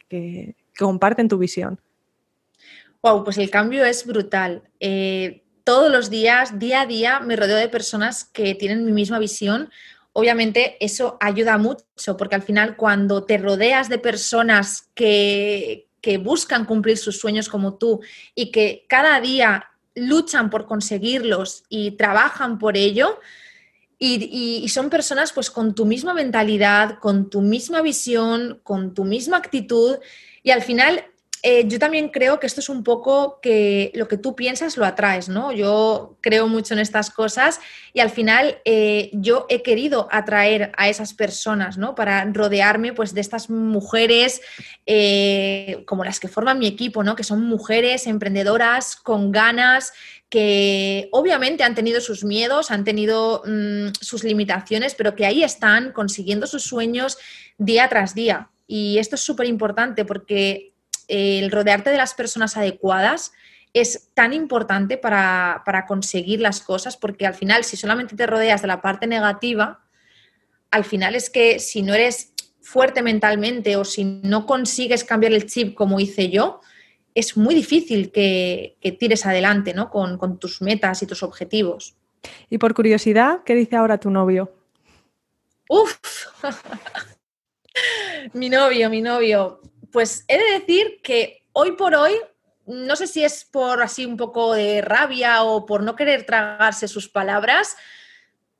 comparten 0.77 1.27
tu 1.27 1.37
visión? 1.37 1.79
Wow, 3.01 3.23
pues 3.23 3.37
el 3.37 3.49
cambio 3.49 3.85
es 3.85 4.05
brutal. 4.05 4.63
Eh, 4.79 5.43
todos 5.63 5.91
los 5.91 6.09
días, 6.09 6.59
día 6.59 6.81
a 6.81 6.85
día, 6.85 7.19
me 7.19 7.35
rodeo 7.35 7.57
de 7.57 7.69
personas 7.69 8.23
que 8.23 8.55
tienen 8.55 8.85
mi 8.85 8.91
misma 8.91 9.19
visión. 9.19 9.69
Obviamente 10.13 10.77
eso 10.79 11.17
ayuda 11.19 11.57
mucho 11.57 12.17
porque 12.17 12.35
al 12.35 12.41
final 12.41 12.75
cuando 12.75 13.23
te 13.23 13.37
rodeas 13.37 13.89
de 13.89 13.99
personas 13.99 14.89
que, 14.95 15.87
que 16.01 16.17
buscan 16.17 16.65
cumplir 16.65 16.97
sus 16.97 17.19
sueños 17.19 17.49
como 17.49 17.75
tú 17.75 18.01
y 18.33 18.51
que 18.51 18.85
cada 18.87 19.19
día 19.19 19.69
luchan 19.93 20.49
por 20.49 20.65
conseguirlos 20.65 21.63
y 21.69 21.91
trabajan 21.91 22.57
por 22.57 22.77
ello, 22.77 23.19
y, 23.97 24.61
y, 24.63 24.69
son 24.69 24.89
personas 24.89 25.31
pues 25.31 25.49
con 25.49 25.73
tu 25.73 25.85
misma 25.85 26.13
mentalidad, 26.13 26.99
con 26.99 27.29
tu 27.29 27.41
misma 27.41 27.81
visión, 27.81 28.59
con 28.63 28.93
tu 28.93 29.05
misma 29.05 29.37
actitud 29.37 29.97
y 30.43 30.51
al 30.51 30.61
final 30.61 31.05
eh, 31.47 31.67
yo 31.67 31.77
también 31.77 32.09
creo 32.09 32.39
que 32.39 32.47
esto 32.47 32.59
es 32.59 32.69
un 32.69 32.83
poco 32.83 33.39
que 33.39 33.91
lo 33.93 34.07
que 34.07 34.17
tú 34.17 34.35
piensas 34.35 34.77
lo 34.77 34.85
atraes, 34.85 35.29
¿no? 35.29 35.51
Yo 35.51 36.17
creo 36.19 36.47
mucho 36.47 36.73
en 36.73 36.79
estas 36.79 37.11
cosas 37.11 37.59
y 37.93 37.99
al 37.99 38.09
final 38.09 38.57
eh, 38.65 39.11
yo 39.13 39.45
he 39.47 39.61
querido 39.61 40.07
atraer 40.09 40.71
a 40.75 40.89
esas 40.89 41.13
personas, 41.13 41.77
¿no? 41.77 41.93
Para 41.93 42.25
rodearme 42.25 42.93
pues 42.93 43.13
de 43.13 43.21
estas 43.21 43.51
mujeres 43.51 44.41
eh, 44.87 45.83
como 45.85 46.03
las 46.03 46.19
que 46.19 46.29
forman 46.29 46.57
mi 46.57 46.65
equipo, 46.65 47.03
¿no? 47.03 47.15
Que 47.15 47.23
son 47.23 47.45
mujeres 47.45 48.07
emprendedoras 48.07 48.95
con 48.95 49.31
ganas, 49.31 49.93
que 50.29 51.09
obviamente 51.11 51.63
han 51.63 51.75
tenido 51.75 52.01
sus 52.01 52.23
miedos, 52.23 52.71
han 52.71 52.83
tenido 52.83 53.43
mm, 53.45 53.89
sus 54.01 54.23
limitaciones, 54.23 54.95
pero 54.95 55.13
que 55.13 55.27
ahí 55.27 55.43
están 55.43 55.91
consiguiendo 55.91 56.47
sus 56.47 56.63
sueños 56.63 57.19
día 57.59 57.87
tras 57.87 58.15
día. 58.15 58.49
Y 58.65 58.97
esto 58.97 59.13
es 59.13 59.21
súper 59.21 59.45
importante 59.45 60.05
porque 60.05 60.71
el 61.07 61.51
rodearte 61.51 61.89
de 61.89 61.97
las 61.97 62.13
personas 62.13 62.57
adecuadas 62.57 63.31
es 63.73 64.09
tan 64.13 64.31
importante 64.31 64.97
para, 64.97 65.85
conseguir 65.87 66.39
las 66.39 66.61
cosas, 66.61 66.95
porque 66.95 67.25
al 67.25 67.33
final, 67.33 67.65
si 67.65 67.75
solamente 67.75 68.15
te 68.15 68.25
rodeas 68.25 68.61
de 68.61 68.69
la 68.69 68.81
parte 68.81 69.05
negativa, 69.05 69.85
al 70.71 70.85
final 70.85 71.13
es 71.13 71.29
que 71.29 71.59
si 71.59 71.81
no 71.81 71.93
eres 71.93 72.31
fuerte 72.61 73.01
mentalmente 73.01 73.75
o 73.75 73.83
si 73.83 74.05
no 74.05 74.45
consigues 74.45 75.03
cambiar 75.03 75.33
el 75.33 75.45
chip 75.45 75.75
como 75.75 75.99
hice 75.99 76.29
yo, 76.29 76.61
es 77.13 77.35
muy 77.35 77.53
difícil 77.53 78.11
que, 78.11 78.77
tires 78.97 79.25
adelante 79.25 79.73
¿no? 79.73 79.89
con, 79.89 80.17
con 80.17 80.39
tus 80.39 80.61
metas 80.61 81.03
y 81.03 81.05
tus 81.05 81.21
objetivos. 81.21 81.95
Y 82.49 82.57
por 82.57 82.73
curiosidad, 82.73 83.43
¿qué 83.45 83.55
dice 83.55 83.75
ahora 83.75 83.99
tu 83.99 84.09
novio? 84.09 84.53
Uf, 85.67 85.97
mi 88.33 88.49
novio, 88.49 88.89
mi 88.89 89.01
novio. 89.01 89.59
Pues 89.95 90.25
he 90.27 90.37
de 90.37 90.59
decir 90.59 90.99
que 91.01 91.45
hoy 91.53 91.71
por 91.77 91.95
hoy, 91.95 92.11
no 92.65 92.97
sé 92.97 93.07
si 93.07 93.23
es 93.23 93.45
por 93.45 93.81
así 93.81 94.05
un 94.05 94.17
poco 94.17 94.53
de 94.53 94.81
rabia 94.81 95.43
o 95.43 95.65
por 95.65 95.83
no 95.83 95.95
querer 95.95 96.25
tragarse 96.25 96.89
sus 96.89 97.07
palabras, 97.07 97.77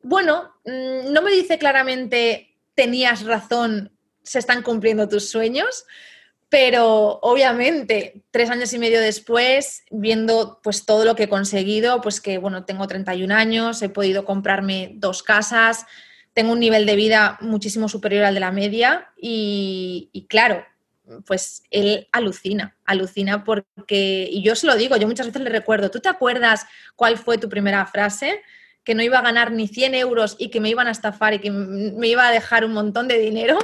bueno, 0.01 0.53
mm, 0.63 1.11
no 1.11 1.21
me 1.21 1.31
dice 1.31 1.57
claramente 1.57 2.55
tenías 2.73 3.25
razón, 3.25 3.91
se 4.23 4.39
están 4.39 4.63
cumpliendo 4.63 5.09
tus 5.09 5.29
sueños, 5.29 5.83
pero 6.47 7.19
obviamente 7.21 8.23
tres 8.31 8.49
años 8.49 8.71
y 8.71 8.79
medio 8.79 9.01
después, 9.01 9.83
viendo 9.91 10.61
pues 10.63 10.85
todo 10.85 11.03
lo 11.03 11.17
que 11.17 11.23
he 11.23 11.29
conseguido, 11.29 11.99
pues 11.99 12.21
que 12.21 12.37
bueno, 12.37 12.63
tengo 12.63 12.87
31 12.87 13.35
años, 13.35 13.81
he 13.81 13.89
podido 13.89 14.23
comprarme 14.23 14.93
dos 14.93 15.21
casas, 15.21 15.85
tengo 16.33 16.53
un 16.53 16.61
nivel 16.61 16.85
de 16.85 16.95
vida 16.95 17.37
muchísimo 17.41 17.89
superior 17.89 18.23
al 18.23 18.35
de 18.35 18.39
la 18.39 18.53
media 18.53 19.09
y, 19.17 20.09
y 20.13 20.27
claro, 20.27 20.63
pues 21.25 21.63
él 21.71 22.07
alucina, 22.11 22.75
alucina 22.85 23.43
porque, 23.43 24.27
y 24.31 24.43
yo 24.43 24.55
se 24.55 24.67
lo 24.67 24.75
digo, 24.75 24.97
yo 24.97 25.07
muchas 25.07 25.27
veces 25.27 25.41
le 25.41 25.49
recuerdo, 25.49 25.91
¿tú 25.91 25.99
te 25.99 26.09
acuerdas 26.09 26.65
cuál 26.95 27.17
fue 27.17 27.37
tu 27.37 27.49
primera 27.49 27.85
frase? 27.85 28.41
Que 28.83 28.95
no 28.95 29.03
iba 29.03 29.19
a 29.19 29.23
ganar 29.23 29.51
ni 29.51 29.67
100 29.67 29.95
euros 29.95 30.35
y 30.39 30.49
que 30.49 30.59
me 30.59 30.69
iban 30.69 30.87
a 30.87 30.91
estafar 30.91 31.33
y 31.33 31.39
que 31.39 31.51
me 31.51 32.07
iba 32.07 32.27
a 32.27 32.31
dejar 32.31 32.65
un 32.65 32.73
montón 32.73 33.07
de 33.07 33.19
dinero. 33.19 33.57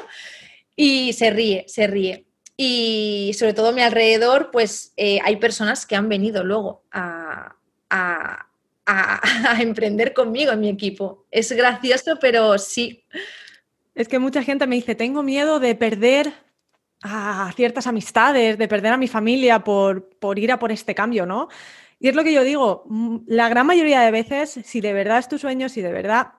Y 0.75 1.13
se 1.13 1.29
ríe, 1.29 1.65
se 1.67 1.87
ríe. 1.87 2.25
Y 2.57 3.31
sobre 3.37 3.53
todo 3.53 3.69
a 3.69 3.71
mi 3.71 3.81
alrededor, 3.81 4.49
pues 4.51 4.93
eh, 4.97 5.19
hay 5.23 5.37
personas 5.37 5.85
que 5.85 5.95
han 5.95 6.09
venido 6.09 6.43
luego 6.43 6.83
a, 6.91 7.55
a, 7.89 8.47
a 8.85 9.61
emprender 9.61 10.13
conmigo 10.13 10.51
en 10.51 10.59
mi 10.59 10.69
equipo. 10.69 11.25
Es 11.31 11.51
gracioso, 11.51 12.17
pero 12.19 12.57
sí. 12.57 13.03
Es 13.93 14.07
que 14.07 14.19
mucha 14.19 14.43
gente 14.43 14.67
me 14.67 14.75
dice, 14.75 14.95
tengo 14.95 15.23
miedo 15.23 15.59
de 15.59 15.75
perder 15.75 16.33
a 17.03 17.51
ciertas 17.55 17.87
amistades, 17.87 18.57
de 18.57 18.67
perder 18.67 18.93
a 18.93 18.97
mi 18.97 19.07
familia 19.07 19.63
por, 19.63 20.09
por 20.19 20.37
ir 20.39 20.51
a 20.51 20.59
por 20.59 20.71
este 20.71 20.95
cambio, 20.95 21.25
¿no? 21.25 21.47
Y 21.99 22.07
es 22.07 22.15
lo 22.15 22.23
que 22.23 22.33
yo 22.33 22.43
digo, 22.43 22.83
mm, 22.87 23.17
la 23.27 23.49
gran 23.49 23.67
mayoría 23.67 24.01
de 24.01 24.11
veces, 24.11 24.59
si 24.63 24.81
de 24.81 24.93
verdad 24.93 25.19
es 25.19 25.27
tu 25.27 25.37
sueño, 25.37 25.69
si 25.69 25.81
de 25.81 25.91
verdad 25.91 26.33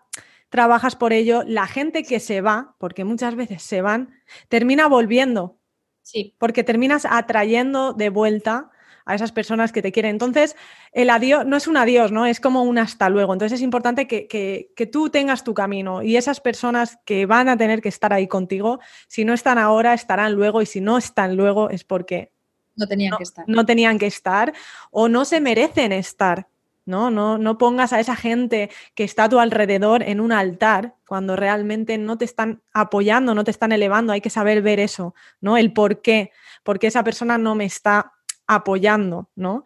trabajas 0.49 0.97
por 0.97 1.13
ello, 1.13 1.45
la 1.47 1.67
gente 1.67 2.03
que 2.03 2.21
se 2.21 2.41
va, 2.41 2.75
porque 2.79 3.05
muchas 3.05 3.37
veces 3.37 3.63
se 3.63 3.81
van, 3.81 4.15
termina 4.49 4.87
volviendo. 4.87 5.59
Sí. 6.03 6.35
Porque 6.39 6.65
terminas 6.65 7.07
atrayendo 7.09 7.93
de 7.93 8.11
vuelta 8.11 8.71
a 9.05 9.15
esas 9.15 9.33
personas 9.33 9.73
que 9.73 9.83
te 9.83 9.93
quieren. 9.93 10.13
Entonces, 10.13 10.57
el 10.93 11.11
adiós 11.11 11.47
no 11.47 11.57
es 11.57 11.67
un 11.67 11.77
adiós, 11.77 12.13
¿no? 12.13 12.27
Es 12.27 12.41
como 12.41 12.63
un 12.63 12.79
hasta 12.79 13.09
luego. 13.09 13.33
Entonces 13.33 13.59
es 13.59 13.63
importante 13.63 14.07
que, 14.07 14.73
tú 14.93 15.11
tengas 15.11 15.45
tu 15.45 15.55
camino 15.55 16.03
y 16.03 16.17
esas 16.17 16.41
personas 16.41 16.99
que 17.05 17.27
van 17.27 17.49
a 17.49 17.57
tener 17.57 17.81
que 17.81 17.89
estar 17.89 18.13
ahí 18.13 18.27
contigo, 18.27 18.81
si 19.09 19.25
no 19.25 19.33
están 19.33 19.59
ahora, 19.59 19.95
estarán 19.95 20.35
luego 20.35 20.61
y 20.61 20.67
si 20.67 20.81
no 20.81 20.99
están 20.99 21.37
luego 21.37 21.71
es 21.71 21.85
porque 21.85 22.33
no 22.77 22.87
tenían 22.87 23.17
que 23.17 23.23
estar. 23.23 23.45
No 23.49 23.67
tenían 23.67 23.99
que 23.99 24.07
estar 24.07 24.53
o 24.91 25.09
no 25.09 25.25
se 25.25 25.41
merecen 25.41 25.93
estar. 25.93 26.49
¿no? 26.85 27.11
No, 27.11 27.39
no 27.39 27.59
pongas 27.59 27.93
a 27.93 28.01
esa 28.01 28.17
gente 28.17 28.71
que 28.95 29.05
está 29.05 29.25
a 29.25 29.29
tu 29.29 29.39
alrededor 29.39 30.03
en 30.03 30.21
un 30.21 30.33
altar 30.33 30.97
cuando 31.07 31.37
realmente 31.37 31.99
no 31.99 32.19
te 32.19 32.25
están 32.25 32.63
apoyando, 32.73 33.35
no 33.35 33.45
te 33.45 33.51
están 33.51 33.73
elevando. 33.73 34.13
Hay 34.13 34.21
que 34.21 34.31
saber 34.31 34.63
ver 34.63 34.81
eso, 34.81 35.15
¿no? 35.41 35.57
El 35.57 35.73
por 35.73 36.03
qué. 36.03 36.33
Porque 36.63 36.89
esa 36.89 37.05
persona 37.05 37.39
no 37.39 37.55
me 37.55 37.65
está 37.65 38.13
apoyando, 38.47 39.31
¿no? 39.35 39.65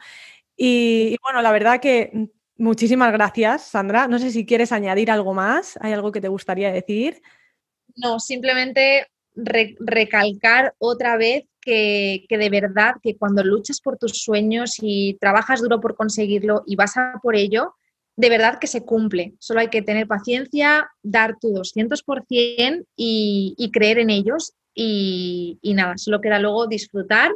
Y, 0.56 1.16
bueno, 1.22 1.42
la 1.42 1.52
verdad 1.52 1.80
que 1.80 2.30
muchísimas 2.56 3.12
gracias, 3.12 3.62
Sandra. 3.62 4.08
No 4.08 4.18
sé 4.18 4.30
si 4.30 4.46
quieres 4.46 4.72
añadir 4.72 5.10
algo 5.10 5.34
más. 5.34 5.78
¿Hay 5.80 5.92
algo 5.92 6.12
que 6.12 6.20
te 6.20 6.28
gustaría 6.28 6.72
decir? 6.72 7.20
No, 7.94 8.18
simplemente 8.18 9.06
recalcar 9.34 10.74
otra 10.78 11.18
vez 11.18 11.44
que, 11.60 12.24
que, 12.28 12.38
de 12.38 12.48
verdad 12.48 12.94
que 13.02 13.16
cuando 13.16 13.44
luchas 13.44 13.80
por 13.80 13.98
tus 13.98 14.22
sueños 14.22 14.76
y 14.80 15.18
trabajas 15.20 15.60
duro 15.60 15.80
por 15.80 15.94
conseguirlo 15.94 16.62
y 16.66 16.76
vas 16.76 16.96
a 16.96 17.20
por 17.22 17.36
ello, 17.36 17.74
de 18.16 18.30
verdad 18.30 18.58
que 18.58 18.66
se 18.66 18.82
cumple. 18.82 19.34
Solo 19.38 19.60
hay 19.60 19.68
que 19.68 19.82
tener 19.82 20.06
paciencia, 20.06 20.88
dar 21.02 21.36
tu 21.38 21.52
200% 21.52 22.86
y, 22.96 23.54
y 23.58 23.70
creer 23.70 23.98
en 23.98 24.08
ellos 24.08 24.54
y, 24.74 25.58
y 25.60 25.74
nada, 25.74 25.98
solo 25.98 26.20
queda 26.20 26.38
luego 26.38 26.66
disfrutar 26.66 27.30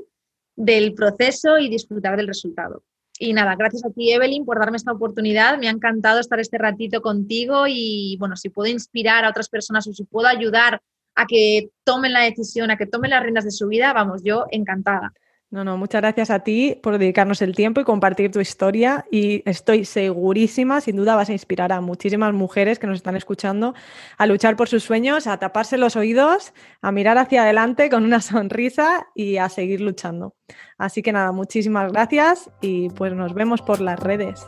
del 0.61 0.93
proceso 0.93 1.59
y 1.59 1.71
disfrutar 1.71 2.17
del 2.17 2.27
resultado. 2.27 2.83
Y 3.19 3.33
nada, 3.33 3.57
gracias 3.57 3.85
a 3.85 3.91
ti, 3.91 4.13
Evelyn, 4.13 4.45
por 4.45 4.59
darme 4.59 4.77
esta 4.77 4.93
oportunidad. 4.93 5.59
Me 5.59 5.69
ha 5.69 5.71
encantado 5.71 6.21
estar 6.21 6.39
este 6.39 6.59
ratito 6.59 7.01
contigo 7.01 7.65
y, 7.67 8.17
bueno, 8.19 8.37
si 8.37 8.51
puedo 8.51 8.71
inspirar 8.71 9.25
a 9.25 9.31
otras 9.31 9.49
personas 9.49 9.87
o 9.87 9.93
si 9.93 10.05
puedo 10.05 10.27
ayudar 10.27 10.83
a 11.15 11.27
que 11.27 11.71
tomen 11.85 12.13
la 12.13 12.21
decisión, 12.21 12.71
a 12.71 12.77
que 12.77 12.87
tomen 12.87 13.11
las 13.11 13.23
riendas 13.23 13.45
de 13.45 13.51
su 13.51 13.69
vida, 13.69 13.93
vamos, 13.93 14.23
yo 14.23 14.45
encantada. 14.51 15.13
No, 15.53 15.65
no, 15.65 15.77
muchas 15.77 16.01
gracias 16.01 16.31
a 16.31 16.41
ti 16.41 16.79
por 16.81 16.97
dedicarnos 16.97 17.43
el 17.43 17.57
tiempo 17.57 17.81
y 17.81 17.85
compartir 17.85 18.31
tu 18.31 18.39
historia 18.39 19.05
y 19.11 19.43
estoy 19.51 19.85
segurísima, 19.85 20.81
sin 20.81 20.95
duda 20.95 21.17
vas 21.17 21.29
a 21.29 21.33
inspirar 21.33 21.73
a 21.73 21.81
muchísimas 21.81 22.33
mujeres 22.33 22.79
que 22.79 22.87
nos 22.87 22.99
están 22.99 23.17
escuchando 23.17 23.75
a 24.17 24.27
luchar 24.27 24.55
por 24.55 24.69
sus 24.69 24.85
sueños, 24.85 25.27
a 25.27 25.39
taparse 25.39 25.77
los 25.77 25.97
oídos, 25.97 26.53
a 26.83 26.93
mirar 26.93 27.19
hacia 27.19 27.43
adelante 27.43 27.91
con 27.91 28.05
una 28.05 28.21
sonrisa 28.21 29.09
y 29.17 29.39
a 29.39 29.49
seguir 29.49 29.81
luchando. 29.81 30.37
Así 30.79 31.03
que 31.03 31.11
nada, 31.11 31.33
muchísimas 31.33 31.91
gracias 31.91 32.49
y 32.61 32.91
pues 32.91 33.13
nos 33.15 33.35
vemos 33.35 33.61
por 33.61 33.81
las 33.81 33.99
redes. 33.99 34.47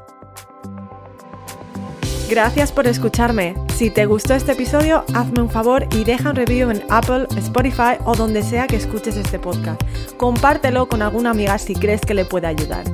Gracias 2.30 2.70
por 2.70 2.86
escucharme. 2.86 3.56
Si 3.82 3.90
te 3.90 4.06
gustó 4.06 4.34
este 4.34 4.52
episodio, 4.52 5.04
hazme 5.12 5.42
un 5.42 5.50
favor 5.50 5.88
y 5.90 6.04
deja 6.04 6.30
un 6.30 6.36
review 6.36 6.70
en 6.70 6.84
Apple, 6.88 7.26
Spotify 7.36 7.98
o 8.04 8.14
donde 8.14 8.44
sea 8.44 8.68
que 8.68 8.76
escuches 8.76 9.16
este 9.16 9.40
podcast. 9.40 9.82
Compártelo 10.16 10.86
con 10.86 11.02
alguna 11.02 11.30
amiga 11.30 11.58
si 11.58 11.74
crees 11.74 12.00
que 12.02 12.14
le 12.14 12.24
puede 12.24 12.46
ayudar. 12.46 12.84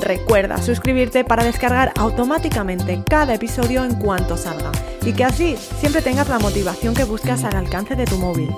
Recuerda 0.00 0.60
suscribirte 0.60 1.22
para 1.22 1.44
descargar 1.44 1.92
automáticamente 1.96 3.04
cada 3.08 3.34
episodio 3.34 3.84
en 3.84 3.94
cuanto 3.94 4.36
salga 4.36 4.72
y 5.04 5.12
que 5.12 5.22
así 5.22 5.56
siempre 5.78 6.02
tengas 6.02 6.28
la 6.28 6.40
motivación 6.40 6.92
que 6.92 7.04
buscas 7.04 7.44
al 7.44 7.54
alcance 7.54 7.94
de 7.94 8.06
tu 8.06 8.18
móvil. 8.18 8.50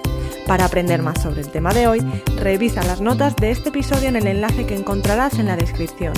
Para 0.46 0.64
aprender 0.64 1.02
más 1.02 1.20
sobre 1.20 1.42
el 1.42 1.50
tema 1.50 1.74
de 1.74 1.86
hoy, 1.86 2.00
revisa 2.38 2.82
las 2.84 3.02
notas 3.02 3.36
de 3.36 3.50
este 3.50 3.68
episodio 3.68 4.08
en 4.08 4.16
el 4.16 4.26
enlace 4.26 4.64
que 4.64 4.74
encontrarás 4.74 5.38
en 5.38 5.48
la 5.48 5.56
descripción. 5.56 6.14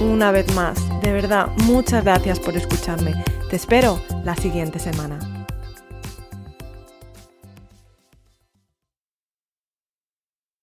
Una 0.00 0.32
vez 0.32 0.52
más, 0.56 0.76
de 1.00 1.12
verdad, 1.12 1.52
muchas 1.58 2.02
gracias 2.02 2.40
por 2.40 2.56
escucharme. 2.56 3.14
Te 3.48 3.54
espero 3.54 4.00
la 4.24 4.34
siguiente 4.34 4.80
semana. 4.80 5.20